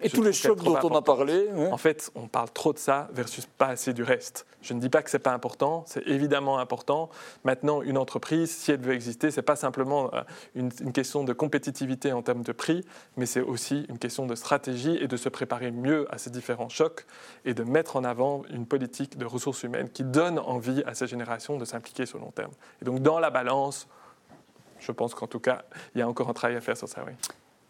et 0.03 0.11
tous 0.11 0.23
les 0.23 0.33
chocs 0.33 0.63
dont 0.63 0.79
on 0.83 0.95
a 0.95 1.03
parlé. 1.03 1.49
Ouais. 1.53 1.71
En 1.71 1.77
fait, 1.77 2.11
on 2.15 2.27
parle 2.27 2.51
trop 2.51 2.73
de 2.73 2.79
ça 2.79 3.09
versus 3.13 3.47
pas 3.47 3.69
assez 3.69 3.93
du 3.93 4.03
reste. 4.03 4.47
Je 4.61 4.75
ne 4.75 4.81
dis 4.81 4.89
pas 4.89 5.03
que 5.03 5.11
c'est 5.11 5.19
pas 5.19 5.33
important, 5.33 5.85
c'est 5.87 6.07
évidemment 6.07 6.59
important. 6.59 7.11
Maintenant, 7.45 7.83
une 7.83 7.99
entreprise, 7.99 8.51
si 8.51 8.71
elle 8.73 8.81
veut 8.81 8.95
exister, 8.95 9.31
c'est 9.31 9.43
pas 9.43 9.57
simplement 9.57 10.13
euh, 10.15 10.23
une, 10.55 10.71
une, 10.81 10.93
question 10.93 11.25
de 11.25 11.33
compétitivité 11.33 12.13
en 12.13 12.23
termes 12.23 12.43
de 12.43 12.53
prix, 12.53 12.85
mais 13.17 13.27
c'est 13.27 13.41
aussi 13.41 13.87
une 13.89 13.99
question 13.99 14.27
de 14.27 14.35
stratégie 14.35 14.97
et 15.01 15.09
de 15.09 15.17
se 15.17 15.29
préparer 15.29 15.71
mieux 15.71 16.07
à 16.15 16.19
ces 16.19 16.31
différents 16.31 16.69
chocs 16.69 17.07
et 17.45 17.55
de 17.55 17.65
mettre 17.65 17.97
en 17.97 18.05
avant 18.05 18.43
une 18.51 18.67
politique 18.67 19.19
de 19.19 19.25
ressources 19.25 19.63
humaines 19.63 19.89
qui 19.91 20.05
donne 20.05 20.39
envie 20.39 20.83
à 20.87 20.95
ces 20.95 21.07
générations 21.07 21.59
de 21.59 21.65
s'impliquer 21.65 22.07
sur 22.07 22.19
le 22.19 22.25
long 22.25 22.31
terme. 22.31 22.53
Et 22.81 22.85
donc, 22.85 23.01
dans 23.01 23.19
la 23.19 23.31
balance, 23.31 23.89
je 24.79 24.93
pense 24.93 25.15
qu'en 25.15 25.27
tout 25.27 25.41
cas, 25.41 25.63
il 25.95 25.99
y 25.99 26.03
a 26.03 26.09
encore 26.09 26.29
un 26.29 26.35
travail 26.35 26.57
à 26.57 26.61
faire 26.61 26.77
sur 26.77 26.89
ça, 26.89 27.05
oui. 27.07 27.13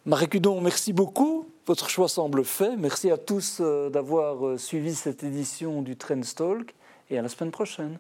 Marc 0.04 0.34
Hudon, 0.34 0.60
merci 0.60 0.92
beaucoup. 0.92 1.46
Votre 1.66 1.88
choix 1.88 2.08
semble 2.08 2.44
fait. 2.44 2.76
Merci 2.76 3.10
à 3.12 3.16
tous 3.16 3.58
euh, 3.60 3.88
d'avoir 3.88 4.44
euh, 4.44 4.58
suivi 4.58 4.96
cette 4.96 5.22
édition 5.22 5.80
du 5.80 5.96
Trendstalk 5.96 6.74
et 7.08 7.18
à 7.18 7.22
la 7.22 7.28
semaine 7.28 7.52
prochaine. 7.52 7.98